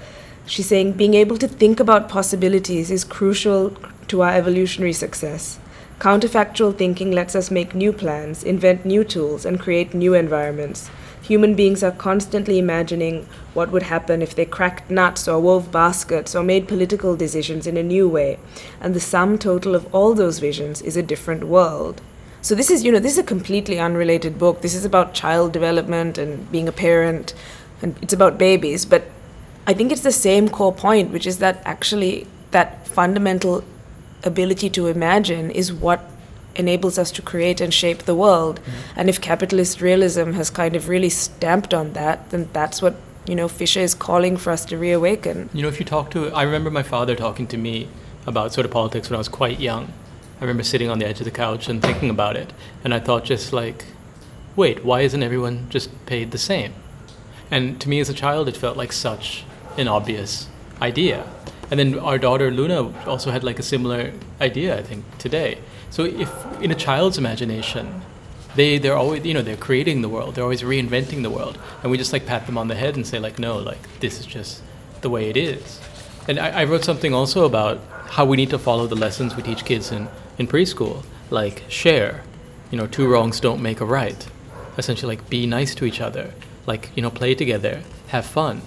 She's 0.46 0.66
saying 0.66 0.92
being 0.92 1.14
able 1.14 1.38
to 1.38 1.48
think 1.48 1.80
about 1.80 2.08
possibilities 2.08 2.90
is 2.90 3.04
crucial 3.04 3.76
to 4.08 4.22
our 4.22 4.32
evolutionary 4.32 4.92
success. 4.92 5.58
Counterfactual 6.02 6.76
thinking 6.76 7.12
lets 7.12 7.36
us 7.36 7.48
make 7.48 7.76
new 7.76 7.92
plans, 7.92 8.42
invent 8.42 8.84
new 8.84 9.04
tools, 9.04 9.46
and 9.46 9.60
create 9.60 9.94
new 9.94 10.14
environments. 10.14 10.90
Human 11.22 11.54
beings 11.54 11.84
are 11.84 11.92
constantly 11.92 12.58
imagining 12.58 13.28
what 13.54 13.70
would 13.70 13.84
happen 13.84 14.20
if 14.20 14.34
they 14.34 14.44
cracked 14.44 14.90
nuts 14.90 15.28
or 15.28 15.38
wove 15.38 15.70
baskets 15.70 16.34
or 16.34 16.42
made 16.42 16.66
political 16.66 17.14
decisions 17.14 17.68
in 17.68 17.76
a 17.76 17.84
new 17.84 18.08
way. 18.08 18.40
And 18.80 18.94
the 18.94 18.98
sum 18.98 19.38
total 19.38 19.76
of 19.76 19.94
all 19.94 20.12
those 20.12 20.40
visions 20.40 20.82
is 20.82 20.96
a 20.96 21.04
different 21.04 21.44
world. 21.44 22.02
So 22.40 22.56
this 22.56 22.68
is, 22.68 22.82
you 22.82 22.90
know, 22.90 22.98
this 22.98 23.12
is 23.12 23.18
a 23.18 23.22
completely 23.22 23.78
unrelated 23.78 24.40
book. 24.40 24.60
This 24.60 24.74
is 24.74 24.84
about 24.84 25.14
child 25.14 25.52
development 25.52 26.18
and 26.18 26.50
being 26.50 26.66
a 26.66 26.72
parent, 26.72 27.32
and 27.80 27.96
it's 28.02 28.12
about 28.12 28.38
babies. 28.38 28.84
But 28.84 29.04
I 29.68 29.72
think 29.72 29.92
it's 29.92 30.00
the 30.00 30.10
same 30.10 30.48
core 30.48 30.74
point, 30.74 31.12
which 31.12 31.28
is 31.28 31.38
that 31.38 31.62
actually 31.64 32.26
that 32.50 32.88
fundamental 32.88 33.62
ability 34.24 34.70
to 34.70 34.86
imagine 34.86 35.50
is 35.50 35.72
what 35.72 36.08
enables 36.54 36.98
us 36.98 37.10
to 37.12 37.22
create 37.22 37.60
and 37.60 37.72
shape 37.72 38.02
the 38.02 38.14
world. 38.14 38.60
Mm-hmm. 38.60 39.00
And 39.00 39.08
if 39.08 39.20
capitalist 39.20 39.80
realism 39.80 40.32
has 40.32 40.50
kind 40.50 40.76
of 40.76 40.88
really 40.88 41.08
stamped 41.08 41.72
on 41.72 41.92
that, 41.94 42.30
then 42.30 42.48
that's 42.52 42.82
what 42.82 42.94
you 43.26 43.34
know 43.34 43.48
Fisher 43.48 43.80
is 43.80 43.94
calling 43.94 44.36
for 44.36 44.50
us 44.50 44.64
to 44.66 44.76
reawaken. 44.76 45.48
You 45.52 45.62
know, 45.62 45.68
if 45.68 45.78
you 45.78 45.86
talk 45.86 46.10
to, 46.12 46.30
I 46.32 46.42
remember 46.42 46.70
my 46.70 46.82
father 46.82 47.14
talking 47.14 47.46
to 47.48 47.56
me 47.56 47.88
about 48.26 48.52
sort 48.52 48.64
of 48.64 48.70
politics 48.70 49.08
when 49.10 49.16
I 49.16 49.18
was 49.18 49.28
quite 49.28 49.60
young. 49.60 49.92
I 50.38 50.44
remember 50.44 50.62
sitting 50.62 50.90
on 50.90 50.98
the 50.98 51.06
edge 51.06 51.20
of 51.20 51.24
the 51.24 51.30
couch 51.30 51.68
and 51.68 51.80
thinking 51.80 52.10
about 52.10 52.36
it, 52.36 52.52
and 52.84 52.92
I 52.92 52.98
thought 52.98 53.24
just 53.24 53.52
like, 53.52 53.84
wait, 54.56 54.84
why 54.84 55.02
isn't 55.02 55.22
everyone 55.22 55.68
just 55.70 55.90
paid 56.06 56.32
the 56.32 56.38
same? 56.38 56.74
And 57.50 57.80
to 57.80 57.88
me 57.88 58.00
as 58.00 58.08
a 58.08 58.14
child, 58.14 58.48
it 58.48 58.56
felt 58.56 58.76
like 58.76 58.92
such 58.92 59.44
an 59.76 59.86
obvious 59.86 60.48
idea. 60.80 61.26
And 61.72 61.78
then 61.78 61.98
our 62.00 62.18
daughter 62.18 62.50
Luna 62.50 62.92
also 63.08 63.30
had 63.30 63.42
like 63.42 63.58
a 63.58 63.62
similar 63.62 64.12
idea, 64.42 64.78
I 64.78 64.82
think, 64.82 65.06
today. 65.16 65.56
So 65.88 66.04
if 66.04 66.30
in 66.60 66.70
a 66.70 66.74
child's 66.74 67.16
imagination, 67.16 68.02
they 68.56 68.76
they're 68.76 68.94
always 68.94 69.24
you 69.24 69.32
know 69.32 69.40
they're 69.40 69.56
creating 69.56 70.02
the 70.02 70.10
world, 70.10 70.34
they're 70.34 70.44
always 70.44 70.60
reinventing 70.60 71.22
the 71.22 71.30
world, 71.30 71.56
and 71.82 71.90
we 71.90 71.96
just 71.96 72.12
like 72.12 72.26
pat 72.26 72.44
them 72.44 72.58
on 72.58 72.68
the 72.68 72.74
head 72.74 72.94
and 72.94 73.06
say 73.06 73.18
like, 73.18 73.38
no, 73.38 73.56
like 73.56 73.80
this 74.00 74.20
is 74.20 74.26
just 74.26 74.62
the 75.00 75.08
way 75.08 75.30
it 75.30 75.36
is. 75.38 75.80
And 76.28 76.38
I, 76.38 76.60
I 76.60 76.64
wrote 76.64 76.84
something 76.84 77.14
also 77.14 77.46
about 77.46 77.80
how 78.16 78.26
we 78.26 78.36
need 78.36 78.50
to 78.50 78.58
follow 78.58 78.86
the 78.86 78.94
lessons 79.06 79.34
we 79.34 79.42
teach 79.42 79.64
kids 79.64 79.90
in, 79.90 80.08
in 80.36 80.48
preschool, 80.48 81.04
like 81.30 81.64
share, 81.68 82.22
you 82.70 82.76
know, 82.76 82.86
two 82.86 83.08
wrongs 83.08 83.40
don't 83.40 83.62
make 83.62 83.80
a 83.80 83.86
right. 83.86 84.28
Essentially, 84.76 85.16
like 85.16 85.30
be 85.30 85.46
nice 85.46 85.74
to 85.76 85.86
each 85.86 86.02
other, 86.02 86.34
like 86.66 86.90
you 86.94 87.00
know, 87.00 87.10
play 87.10 87.34
together, 87.34 87.82
have 88.08 88.26
fun. 88.26 88.60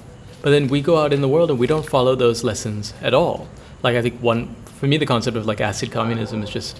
But 0.45 0.51
then 0.51 0.67
we 0.67 0.79
go 0.79 0.99
out 0.99 1.11
in 1.11 1.21
the 1.21 1.27
world 1.27 1.49
and 1.49 1.57
we 1.57 1.65
don't 1.65 1.89
follow 1.89 2.13
those 2.13 2.43
lessons 2.43 2.93
at 3.01 3.15
all. 3.15 3.47
Like 3.81 3.95
I 3.95 4.03
think 4.03 4.21
one 4.21 4.55
for 4.77 4.85
me, 4.85 4.97
the 4.97 5.07
concept 5.07 5.35
of 5.35 5.47
like 5.47 5.59
acid 5.59 5.91
communism 5.91 6.43
is 6.43 6.51
just 6.51 6.79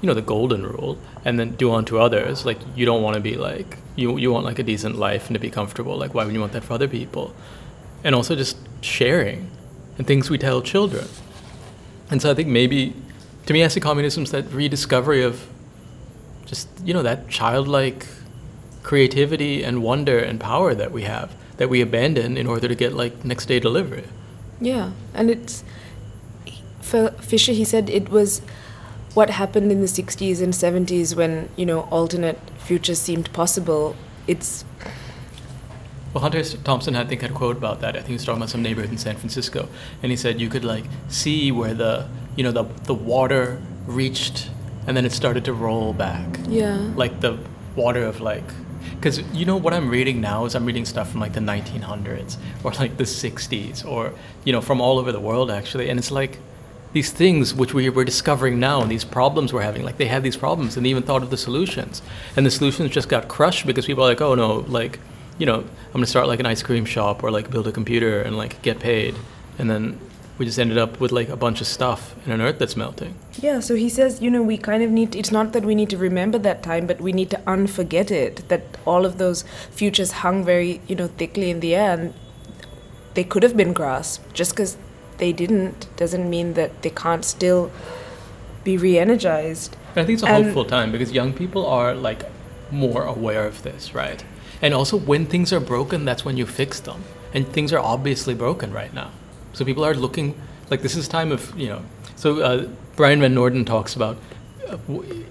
you 0.00 0.08
know 0.08 0.12
the 0.12 0.22
golden 0.22 0.66
rule. 0.66 0.98
And 1.24 1.38
then 1.38 1.52
do 1.52 1.70
unto 1.70 1.98
others. 1.98 2.44
Like 2.44 2.58
you 2.74 2.84
don't 2.84 3.04
want 3.04 3.14
to 3.14 3.20
be 3.20 3.36
like 3.36 3.78
you 3.94 4.16
you 4.16 4.32
want 4.32 4.44
like 4.44 4.58
a 4.58 4.64
decent 4.64 4.96
life 4.96 5.28
and 5.28 5.34
to 5.34 5.38
be 5.38 5.50
comfortable. 5.50 5.96
Like 5.96 6.14
why 6.14 6.24
would 6.24 6.34
you 6.34 6.40
want 6.40 6.52
that 6.54 6.64
for 6.64 6.72
other 6.72 6.88
people? 6.88 7.32
And 8.02 8.12
also 8.12 8.34
just 8.34 8.56
sharing 8.80 9.52
and 9.98 10.04
things 10.04 10.28
we 10.28 10.36
tell 10.36 10.60
children. 10.60 11.06
And 12.10 12.20
so 12.20 12.32
i 12.32 12.34
think 12.34 12.48
maybe 12.48 12.92
to 13.46 13.52
me 13.52 13.62
acid 13.62 13.84
communism 13.84 14.24
is 14.24 14.32
that 14.32 14.52
rediscovery 14.52 15.22
of 15.22 15.46
just 16.44 16.68
you 16.84 16.92
know 16.92 17.04
that 17.04 17.28
childlike 17.28 18.04
creativity 18.82 19.62
and 19.62 19.84
wonder 19.84 20.18
and 20.18 20.40
power 20.40 20.74
that 20.74 20.90
we 20.90 21.02
have 21.02 21.30
that 21.56 21.68
we 21.68 21.80
abandon 21.80 22.36
in 22.36 22.46
order 22.46 22.68
to 22.68 22.74
get 22.74 22.92
like 22.92 23.24
next 23.24 23.46
day 23.46 23.58
delivery 23.60 24.04
Yeah, 24.60 24.92
and 25.14 25.30
it's 25.30 25.64
for 26.80 27.10
Fisher. 27.20 27.52
He 27.52 27.64
said 27.64 27.90
it 27.90 28.08
was 28.08 28.40
what 29.14 29.30
happened 29.30 29.72
in 29.72 29.80
the 29.80 29.86
'60s 29.86 30.40
and 30.40 30.52
'70s 30.54 31.14
when 31.16 31.48
you 31.56 31.66
know 31.66 31.80
alternate 31.90 32.38
futures 32.58 33.00
seemed 33.00 33.32
possible. 33.32 33.96
It's 34.26 34.64
Well, 36.12 36.22
Hunter 36.22 36.42
Thompson, 36.42 36.96
I 36.96 37.04
think, 37.04 37.20
had 37.20 37.30
a 37.30 37.34
quote 37.34 37.56
about 37.58 37.80
that. 37.80 37.90
I 37.90 37.98
think 37.98 38.08
he 38.08 38.12
was 38.14 38.24
talking 38.24 38.38
about 38.40 38.48
some 38.50 38.62
neighborhood 38.62 38.90
in 38.90 38.98
San 38.98 39.16
Francisco, 39.16 39.68
and 40.02 40.10
he 40.10 40.16
said 40.16 40.40
you 40.40 40.48
could 40.48 40.64
like 40.64 40.84
see 41.08 41.52
where 41.52 41.74
the 41.74 42.08
you 42.36 42.42
know 42.44 42.52
the 42.52 42.64
the 42.84 42.94
water 42.94 43.60
reached, 43.86 44.48
and 44.86 44.96
then 44.96 45.04
it 45.04 45.12
started 45.12 45.44
to 45.44 45.52
roll 45.52 45.92
back, 45.92 46.38
yeah, 46.48 46.76
like 46.96 47.20
the 47.20 47.38
water 47.74 48.04
of 48.04 48.20
like, 48.20 48.44
because 48.94 49.20
you 49.32 49.44
know 49.44 49.56
what 49.56 49.74
I'm 49.74 49.88
reading 49.90 50.20
now 50.20 50.44
is 50.44 50.54
I'm 50.54 50.64
reading 50.64 50.84
stuff 50.84 51.10
from 51.10 51.20
like 51.20 51.32
the 51.32 51.40
1900s 51.40 52.36
or 52.64 52.72
like 52.72 52.96
the 52.96 53.04
60s 53.04 53.84
or 53.84 54.12
you 54.44 54.52
know 54.52 54.60
from 54.60 54.80
all 54.80 54.98
over 54.98 55.12
the 55.12 55.20
world 55.20 55.50
actually, 55.50 55.88
and 55.88 55.98
it's 55.98 56.10
like 56.10 56.38
these 56.92 57.10
things 57.10 57.54
which 57.54 57.74
we 57.74 57.88
were 57.90 58.04
discovering 58.04 58.58
now 58.58 58.80
and 58.80 58.90
these 58.90 59.04
problems 59.04 59.52
we're 59.52 59.60
having 59.60 59.82
like 59.82 59.98
they 59.98 60.06
had 60.06 60.22
these 60.22 60.36
problems 60.36 60.76
and 60.76 60.86
they 60.86 60.90
even 60.90 61.02
thought 61.02 61.22
of 61.22 61.30
the 61.30 61.36
solutions. 61.36 62.02
And 62.36 62.46
the 62.46 62.50
solutions 62.50 62.90
just 62.90 63.08
got 63.08 63.28
crushed 63.28 63.66
because 63.66 63.86
people 63.86 64.04
are 64.04 64.08
like 64.08 64.20
oh 64.20 64.34
no 64.34 64.64
like 64.68 64.98
you 65.38 65.44
know 65.44 65.56
i'm 65.56 65.92
going 65.92 66.02
to 66.02 66.06
start 66.06 66.26
like 66.26 66.40
an 66.40 66.46
ice 66.46 66.62
cream 66.62 66.86
shop 66.86 67.22
or 67.22 67.30
like 67.30 67.50
build 67.50 67.66
a 67.66 67.72
computer 67.72 68.22
and 68.22 68.36
like 68.36 68.62
get 68.62 68.80
paid. 68.80 69.14
And 69.58 69.68
then 69.68 69.98
we 70.38 70.44
just 70.46 70.58
ended 70.58 70.78
up 70.78 71.00
with 71.00 71.12
like 71.12 71.28
a 71.28 71.36
bunch 71.36 71.60
of 71.60 71.66
stuff 71.66 72.14
in 72.26 72.32
an 72.32 72.40
earth 72.40 72.58
that's 72.58 72.76
melting 72.76 73.14
yeah. 73.42 73.60
So 73.60 73.74
he 73.74 73.88
says, 73.88 74.20
you 74.22 74.30
know, 74.30 74.42
we 74.42 74.56
kind 74.56 74.82
of 74.82 74.90
need. 74.90 75.14
It's 75.14 75.30
not 75.30 75.52
that 75.52 75.64
we 75.64 75.74
need 75.74 75.90
to 75.90 75.98
remember 75.98 76.38
that 76.38 76.62
time, 76.62 76.86
but 76.86 77.00
we 77.00 77.12
need 77.12 77.30
to 77.30 77.36
unforget 77.46 78.10
it. 78.10 78.48
That 78.48 78.62
all 78.86 79.04
of 79.04 79.18
those 79.18 79.42
futures 79.70 80.10
hung 80.12 80.44
very, 80.44 80.80
you 80.86 80.96
know, 80.96 81.08
thickly 81.08 81.50
in 81.50 81.60
the 81.60 81.74
air, 81.74 81.92
and 81.92 82.14
they 83.14 83.24
could 83.24 83.42
have 83.42 83.56
been 83.56 83.72
grasped. 83.72 84.32
Just 84.32 84.52
because 84.52 84.76
they 85.18 85.32
didn't 85.32 85.88
doesn't 85.96 86.28
mean 86.28 86.54
that 86.54 86.82
they 86.82 86.90
can't 86.90 87.24
still 87.24 87.70
be 88.64 88.76
re-energized. 88.76 89.76
I 89.94 90.04
think 90.04 90.10
it's 90.10 90.22
a 90.22 90.26
And- 90.26 90.44
hopeful 90.44 90.64
time 90.64 90.92
because 90.92 91.12
young 91.12 91.32
people 91.32 91.66
are 91.66 91.94
like 91.94 92.22
more 92.70 93.04
aware 93.04 93.46
of 93.46 93.62
this, 93.62 93.94
right? 93.94 94.24
And 94.62 94.72
also, 94.72 94.96
when 94.96 95.26
things 95.26 95.52
are 95.52 95.60
broken, 95.60 96.04
that's 96.04 96.24
when 96.24 96.36
you 96.36 96.46
fix 96.46 96.80
them. 96.80 97.04
And 97.34 97.46
things 97.46 97.72
are 97.72 97.78
obviously 97.78 98.34
broken 98.34 98.72
right 98.72 98.92
now. 98.94 99.10
So 99.56 99.64
people 99.64 99.86
are 99.86 99.94
looking 99.94 100.38
like 100.70 100.82
this 100.82 100.96
is 100.96 101.08
time 101.08 101.32
of 101.32 101.58
you 101.58 101.68
know. 101.68 101.82
So 102.14 102.40
uh, 102.40 102.68
Bryan 102.94 103.20
Van 103.20 103.32
Norden 103.32 103.64
talks 103.64 103.96
about 103.96 104.18
uh, 104.68 104.76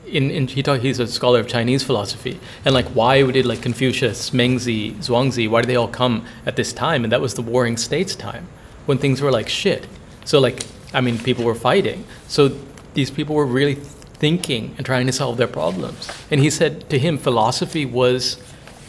in, 0.07 0.31
in 0.31 0.47
he 0.47 0.63
talk, 0.63 0.81
he's 0.81 0.97
a 0.99 1.05
scholar 1.05 1.39
of 1.39 1.47
Chinese 1.47 1.83
philosophy 1.83 2.39
and 2.65 2.73
like 2.73 2.88
why 2.88 3.21
did 3.31 3.45
like 3.45 3.61
Confucius, 3.61 4.31
Mengzi, 4.31 4.95
Zhuangzi, 4.95 5.47
why 5.47 5.61
did 5.61 5.67
they 5.67 5.75
all 5.75 5.88
come 5.88 6.25
at 6.43 6.55
this 6.55 6.73
time? 6.73 7.03
And 7.03 7.11
that 7.11 7.21
was 7.21 7.35
the 7.35 7.43
Warring 7.43 7.77
States 7.77 8.15
time 8.15 8.47
when 8.88 8.97
things 8.97 9.21
were 9.21 9.31
like 9.31 9.47
shit. 9.47 9.85
So 10.23 10.39
like 10.39 10.65
I 10.91 11.01
mean, 11.01 11.19
people 11.19 11.43
were 11.43 11.53
fighting. 11.53 12.03
So 12.27 12.57
these 12.95 13.11
people 13.11 13.35
were 13.35 13.45
really 13.45 13.75
thinking 13.75 14.73
and 14.77 14.85
trying 14.88 15.05
to 15.05 15.11
solve 15.11 15.38
their 15.38 15.47
problems. 15.47 16.09
And 16.31 16.41
he 16.41 16.49
said 16.49 16.89
to 16.89 16.97
him, 16.97 17.19
philosophy 17.19 17.85
was 17.85 18.41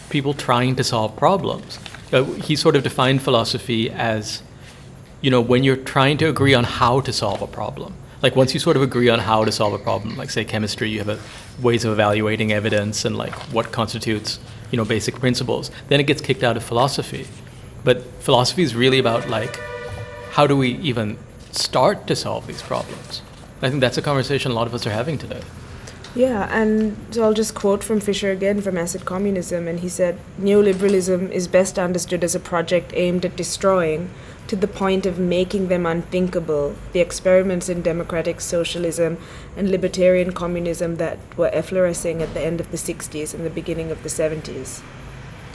people 0.08 0.32
trying 0.32 0.76
to 0.76 0.84
solve 0.84 1.14
problems. 1.16 1.78
Uh, 2.10 2.24
he 2.24 2.56
sort 2.56 2.76
of 2.76 2.82
defined 2.82 3.20
philosophy 3.20 3.90
as, 3.90 4.42
you 5.20 5.30
know, 5.30 5.40
when 5.40 5.64
you're 5.64 5.76
trying 5.76 6.18
to 6.18 6.28
agree 6.28 6.54
on 6.54 6.64
how 6.64 7.00
to 7.00 7.12
solve 7.12 7.42
a 7.42 7.46
problem. 7.46 7.94
Like 8.22 8.34
once 8.34 8.54
you 8.54 8.60
sort 8.60 8.76
of 8.76 8.82
agree 8.82 9.08
on 9.08 9.18
how 9.18 9.44
to 9.44 9.52
solve 9.52 9.72
a 9.72 9.78
problem, 9.78 10.16
like 10.16 10.30
say 10.30 10.44
chemistry, 10.44 10.88
you 10.90 10.98
have 10.98 11.08
a, 11.08 11.18
ways 11.62 11.84
of 11.84 11.92
evaluating 11.92 12.52
evidence 12.52 13.04
and 13.04 13.16
like 13.16 13.34
what 13.52 13.72
constitutes, 13.72 14.38
you 14.70 14.76
know, 14.76 14.84
basic 14.84 15.16
principles. 15.20 15.70
Then 15.88 16.00
it 16.00 16.04
gets 16.04 16.20
kicked 16.20 16.42
out 16.42 16.56
of 16.56 16.62
philosophy. 16.62 17.26
But 17.84 18.02
philosophy 18.20 18.62
is 18.62 18.74
really 18.74 18.98
about 18.98 19.28
like, 19.28 19.60
how 20.30 20.46
do 20.46 20.56
we 20.56 20.76
even 20.78 21.18
start 21.52 22.06
to 22.08 22.16
solve 22.16 22.46
these 22.46 22.62
problems? 22.62 23.22
I 23.62 23.70
think 23.70 23.80
that's 23.80 23.96
a 23.96 24.02
conversation 24.02 24.50
a 24.50 24.54
lot 24.54 24.66
of 24.66 24.74
us 24.74 24.86
are 24.86 24.90
having 24.90 25.18
today. 25.18 25.40
Yeah, 26.14 26.48
and 26.50 26.96
so 27.10 27.24
I'll 27.24 27.34
just 27.34 27.54
quote 27.54 27.84
from 27.84 28.00
Fisher 28.00 28.30
again 28.30 28.62
from 28.62 28.78
Acid 28.78 29.04
Communism, 29.04 29.68
and 29.68 29.80
he 29.80 29.88
said 29.88 30.18
neoliberalism 30.40 31.30
is 31.30 31.46
best 31.46 31.78
understood 31.78 32.24
as 32.24 32.34
a 32.34 32.40
project 32.40 32.92
aimed 32.94 33.26
at 33.26 33.36
destroying, 33.36 34.10
to 34.48 34.56
the 34.56 34.68
point 34.68 35.06
of 35.06 35.18
making 35.18 35.68
them 35.68 35.86
unthinkable, 35.86 36.76
the 36.92 37.00
experiments 37.00 37.68
in 37.68 37.82
democratic 37.82 38.40
socialism 38.40 39.18
and 39.56 39.70
libertarian 39.70 40.32
communism 40.32 40.96
that 40.96 41.18
were 41.36 41.50
efflorescing 41.50 42.20
at 42.20 42.32
the 42.34 42.40
end 42.40 42.60
of 42.60 42.70
the 42.70 42.76
60s 42.76 43.34
and 43.34 43.44
the 43.44 43.50
beginning 43.50 43.90
of 43.90 44.02
the 44.02 44.08
70s. 44.08 44.82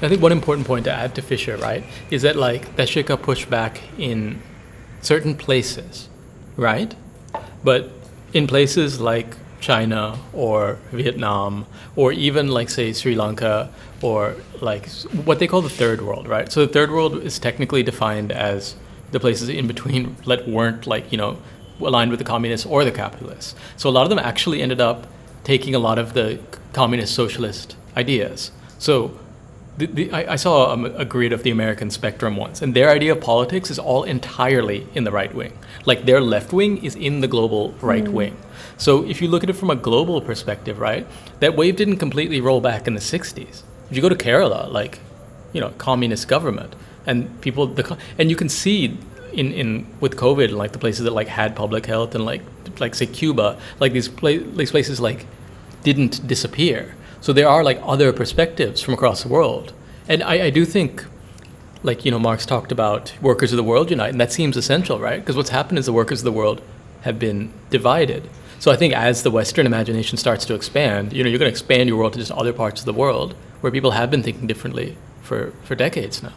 I 0.01 0.09
think 0.09 0.21
one 0.21 0.31
important 0.31 0.65
point 0.65 0.85
to 0.85 0.91
add 0.91 1.13
to 1.15 1.21
Fisher, 1.21 1.57
right, 1.57 1.83
is 2.09 2.23
that 2.23 2.35
like 2.35 2.75
that 2.75 2.89
shit 2.89 3.05
got 3.05 3.21
pushed 3.21 3.49
back 3.49 3.81
in 3.97 4.41
certain 5.01 5.35
places, 5.35 6.09
right? 6.57 6.95
But 7.63 7.91
in 8.33 8.47
places 8.47 8.99
like 8.99 9.35
China 9.59 10.17
or 10.33 10.79
Vietnam 10.91 11.67
or 11.95 12.11
even 12.11 12.47
like 12.49 12.69
say 12.69 12.91
Sri 12.93 13.15
Lanka 13.15 13.71
or 14.01 14.35
like 14.59 14.89
what 15.25 15.37
they 15.39 15.47
call 15.47 15.61
the 15.61 15.69
third 15.69 16.01
world, 16.01 16.27
right? 16.27 16.51
So 16.51 16.65
the 16.65 16.73
third 16.73 16.89
world 16.89 17.21
is 17.21 17.37
technically 17.37 17.83
defined 17.83 18.31
as 18.31 18.75
the 19.11 19.19
places 19.19 19.49
in 19.49 19.67
between 19.67 20.15
that 20.25 20.47
weren't 20.47 20.87
like, 20.87 21.11
you 21.11 21.17
know, 21.17 21.37
aligned 21.79 22.11
with 22.11 22.19
the 22.19 22.25
communists 22.25 22.65
or 22.65 22.83
the 22.83 22.91
capitalists. 22.91 23.55
So 23.77 23.89
a 23.89 23.91
lot 23.91 24.03
of 24.03 24.09
them 24.09 24.19
actually 24.19 24.61
ended 24.61 24.81
up 24.81 25.07
taking 25.43 25.75
a 25.75 25.79
lot 25.79 25.97
of 25.97 26.13
the 26.13 26.39
communist 26.73 27.13
socialist 27.13 27.75
ideas. 27.97 28.51
So 28.77 29.19
the, 29.77 29.85
the, 29.87 30.11
I, 30.11 30.33
I 30.33 30.35
saw 30.35 30.71
um, 30.71 30.85
a 30.85 31.05
grid 31.05 31.33
of 31.33 31.43
the 31.43 31.49
American 31.49 31.89
spectrum 31.89 32.35
once, 32.35 32.61
and 32.61 32.73
their 32.73 32.89
idea 32.89 33.13
of 33.13 33.21
politics 33.21 33.71
is 33.71 33.79
all 33.79 34.03
entirely 34.03 34.87
in 34.93 35.03
the 35.03 35.11
right 35.11 35.33
wing. 35.33 35.57
Like 35.85 36.05
their 36.05 36.21
left 36.21 36.53
wing 36.53 36.83
is 36.83 36.95
in 36.95 37.21
the 37.21 37.27
global 37.27 37.71
right 37.81 38.07
wing. 38.07 38.37
So 38.77 39.05
if 39.05 39.21
you 39.21 39.27
look 39.27 39.43
at 39.43 39.49
it 39.49 39.53
from 39.53 39.69
a 39.69 39.75
global 39.75 40.21
perspective, 40.21 40.79
right, 40.79 41.07
that 41.39 41.55
wave 41.55 41.75
didn't 41.75 41.97
completely 41.97 42.41
roll 42.41 42.61
back 42.61 42.87
in 42.87 42.93
the 42.93 42.99
60s. 42.99 43.63
If 43.89 43.95
you 43.95 44.01
go 44.01 44.09
to 44.09 44.15
Kerala, 44.15 44.71
like, 44.71 44.99
you 45.53 45.61
know, 45.61 45.69
communist 45.77 46.27
government, 46.27 46.75
and 47.05 47.41
people, 47.41 47.67
the, 47.67 47.97
and 48.17 48.29
you 48.29 48.35
can 48.35 48.49
see 48.49 48.97
in, 49.33 49.51
in 49.51 49.87
with 49.99 50.15
COVID, 50.15 50.51
like 50.51 50.71
the 50.71 50.79
places 50.79 51.03
that 51.05 51.11
like 51.11 51.27
had 51.27 51.55
public 51.55 51.85
health 51.85 52.15
and 52.15 52.25
like 52.25 52.41
like 52.79 52.95
say 52.95 53.05
Cuba, 53.05 53.57
like 53.79 53.93
these 53.93 54.07
pla- 54.07 54.43
these 54.55 54.71
places 54.71 54.99
like 54.99 55.25
didn't 55.83 56.25
disappear. 56.27 56.95
So 57.21 57.33
there 57.33 57.47
are 57.47 57.63
like 57.63 57.79
other 57.83 58.11
perspectives 58.11 58.81
from 58.81 58.93
across 58.93 59.23
the 59.23 59.29
world. 59.29 59.73
And 60.07 60.23
I, 60.23 60.45
I 60.45 60.49
do 60.49 60.65
think, 60.65 61.05
like, 61.83 62.03
you 62.03 62.11
know, 62.11 62.19
Marx 62.19 62.45
talked 62.45 62.71
about 62.71 63.13
workers 63.21 63.53
of 63.53 63.57
the 63.57 63.63
world 63.63 63.91
unite, 63.91 64.09
and 64.09 64.19
that 64.19 64.31
seems 64.31 64.57
essential, 64.57 64.99
right? 64.99 65.19
Because 65.19 65.37
what's 65.37 65.51
happened 65.51 65.77
is 65.77 65.85
the 65.85 65.93
workers 65.93 66.19
of 66.21 66.25
the 66.25 66.31
world 66.31 66.61
have 67.01 67.19
been 67.19 67.53
divided. 67.69 68.27
So 68.59 68.71
I 68.71 68.75
think 68.75 68.93
as 68.93 69.23
the 69.23 69.31
Western 69.31 69.65
imagination 69.65 70.17
starts 70.17 70.45
to 70.45 70.55
expand, 70.55 71.13
you 71.13 71.23
know, 71.23 71.29
you're 71.29 71.39
going 71.39 71.49
to 71.49 71.53
expand 71.53 71.89
your 71.89 71.97
world 71.97 72.13
to 72.13 72.19
just 72.19 72.31
other 72.31 72.53
parts 72.53 72.81
of 72.81 72.85
the 72.85 72.93
world 72.93 73.35
where 73.61 73.71
people 73.71 73.91
have 73.91 74.11
been 74.11 74.23
thinking 74.23 74.47
differently 74.47 74.97
for, 75.21 75.51
for 75.63 75.75
decades 75.75 76.21
now. 76.21 76.33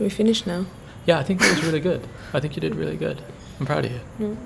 Should 0.00 0.04
we 0.04 0.08
finish 0.08 0.46
now? 0.46 0.64
Yeah, 1.04 1.18
I 1.18 1.22
think 1.22 1.40
that 1.40 1.50
was 1.54 1.62
really 1.62 1.78
good. 1.78 2.00
I 2.32 2.40
think 2.40 2.56
you 2.56 2.60
did 2.62 2.74
really 2.74 2.96
good. 2.96 3.20
I'm 3.58 3.66
proud 3.66 3.84
of 3.84 3.92
you. 3.92 4.38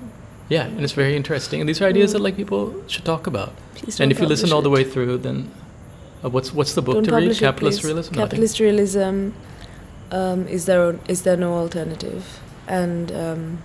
Yeah, 0.49 0.65
and 0.65 0.81
it's 0.83 0.91
very 0.91 1.15
interesting. 1.15 1.61
And 1.61 1.69
these 1.69 1.81
are 1.81 1.85
ideas 1.85 2.11
that 2.11 2.19
like 2.19 2.35
people 2.35 2.83
should 2.89 3.05
talk 3.05 3.25
about. 3.25 3.53
Please 3.75 4.01
And 4.01 4.11
if 4.11 4.19
you 4.19 4.25
listen 4.27 4.49
publish 4.49 4.53
all 4.53 4.61
the 4.61 4.69
way 4.69 4.83
through, 4.83 5.19
then 5.19 5.49
uh, 6.25 6.29
what's 6.29 6.53
what's 6.53 6.73
the 6.73 6.81
book 6.81 6.95
Don't 6.95 7.05
to 7.05 7.15
read? 7.15 7.31
it, 7.31 7.37
Capitalist 7.39 7.79
please. 7.79 7.87
realism. 7.87 8.15
No, 8.15 8.21
Capitalist 8.23 8.59
realism. 8.59 9.29
Um, 10.11 10.45
is 10.49 10.65
there 10.65 10.99
is 11.07 11.21
there 11.21 11.37
no 11.37 11.53
alternative? 11.53 12.41
And 12.67 13.13
um, 13.13 13.63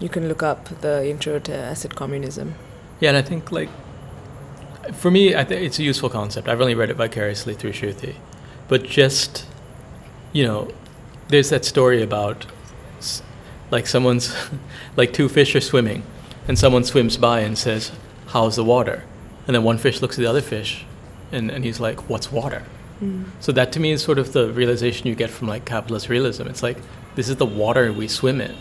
you 0.00 0.08
can 0.08 0.26
look 0.26 0.42
up 0.42 0.80
the 0.80 1.08
intro 1.08 1.38
to 1.38 1.54
acid 1.54 1.94
communism. 1.94 2.56
Yeah, 2.98 3.10
and 3.10 3.16
I 3.16 3.22
think 3.22 3.52
like 3.52 3.70
for 4.92 5.12
me, 5.12 5.36
I 5.36 5.44
think 5.44 5.62
it's 5.62 5.78
a 5.78 5.84
useful 5.84 6.10
concept. 6.10 6.48
I've 6.48 6.60
only 6.60 6.74
read 6.74 6.90
it 6.90 6.96
vicariously 6.96 7.54
through 7.54 7.74
Shruthi, 7.74 8.16
but 8.66 8.82
just 8.82 9.46
you 10.32 10.44
know, 10.44 10.68
there's 11.28 11.50
that 11.50 11.64
story 11.64 12.02
about 12.02 12.46
like 13.70 13.86
someone's 13.86 14.34
like 14.96 15.12
two 15.12 15.28
fish 15.28 15.54
are 15.54 15.60
swimming, 15.60 16.02
and 16.46 16.58
someone 16.58 16.84
swims 16.84 17.16
by 17.16 17.40
and 17.40 17.56
says, 17.56 17.92
"How's 18.28 18.56
the 18.56 18.64
water?" 18.64 19.04
And 19.46 19.54
then 19.54 19.62
one 19.62 19.78
fish 19.78 20.02
looks 20.02 20.18
at 20.18 20.22
the 20.22 20.26
other 20.26 20.42
fish, 20.42 20.84
and, 21.32 21.50
and 21.50 21.64
he's 21.64 21.80
like, 21.80 22.08
"What's 22.08 22.32
water?" 22.32 22.64
Mm. 23.02 23.26
So 23.40 23.52
that 23.52 23.72
to 23.72 23.80
me 23.80 23.92
is 23.92 24.02
sort 24.02 24.18
of 24.18 24.32
the 24.32 24.52
realization 24.52 25.06
you 25.06 25.14
get 25.14 25.30
from 25.30 25.48
like 25.48 25.64
capitalist 25.64 26.08
realism. 26.08 26.46
It's 26.48 26.62
like 26.62 26.78
this 27.14 27.28
is 27.28 27.36
the 27.36 27.46
water 27.46 27.92
we 27.92 28.08
swim 28.08 28.40
in, 28.40 28.54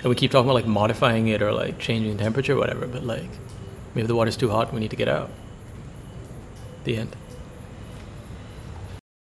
and 0.00 0.04
we 0.04 0.14
keep 0.14 0.30
talking 0.30 0.46
about 0.46 0.54
like 0.54 0.66
modifying 0.66 1.28
it 1.28 1.42
or 1.42 1.52
like 1.52 1.78
changing 1.78 2.16
temperature 2.18 2.54
or 2.54 2.58
whatever. 2.58 2.86
But 2.86 3.04
like 3.04 3.30
maybe 3.94 4.06
the 4.06 4.14
water's 4.14 4.36
too 4.36 4.50
hot, 4.50 4.72
we 4.72 4.80
need 4.80 4.90
to 4.90 4.96
get 4.96 5.08
out. 5.08 5.30
The 6.84 6.96
end. 6.96 7.16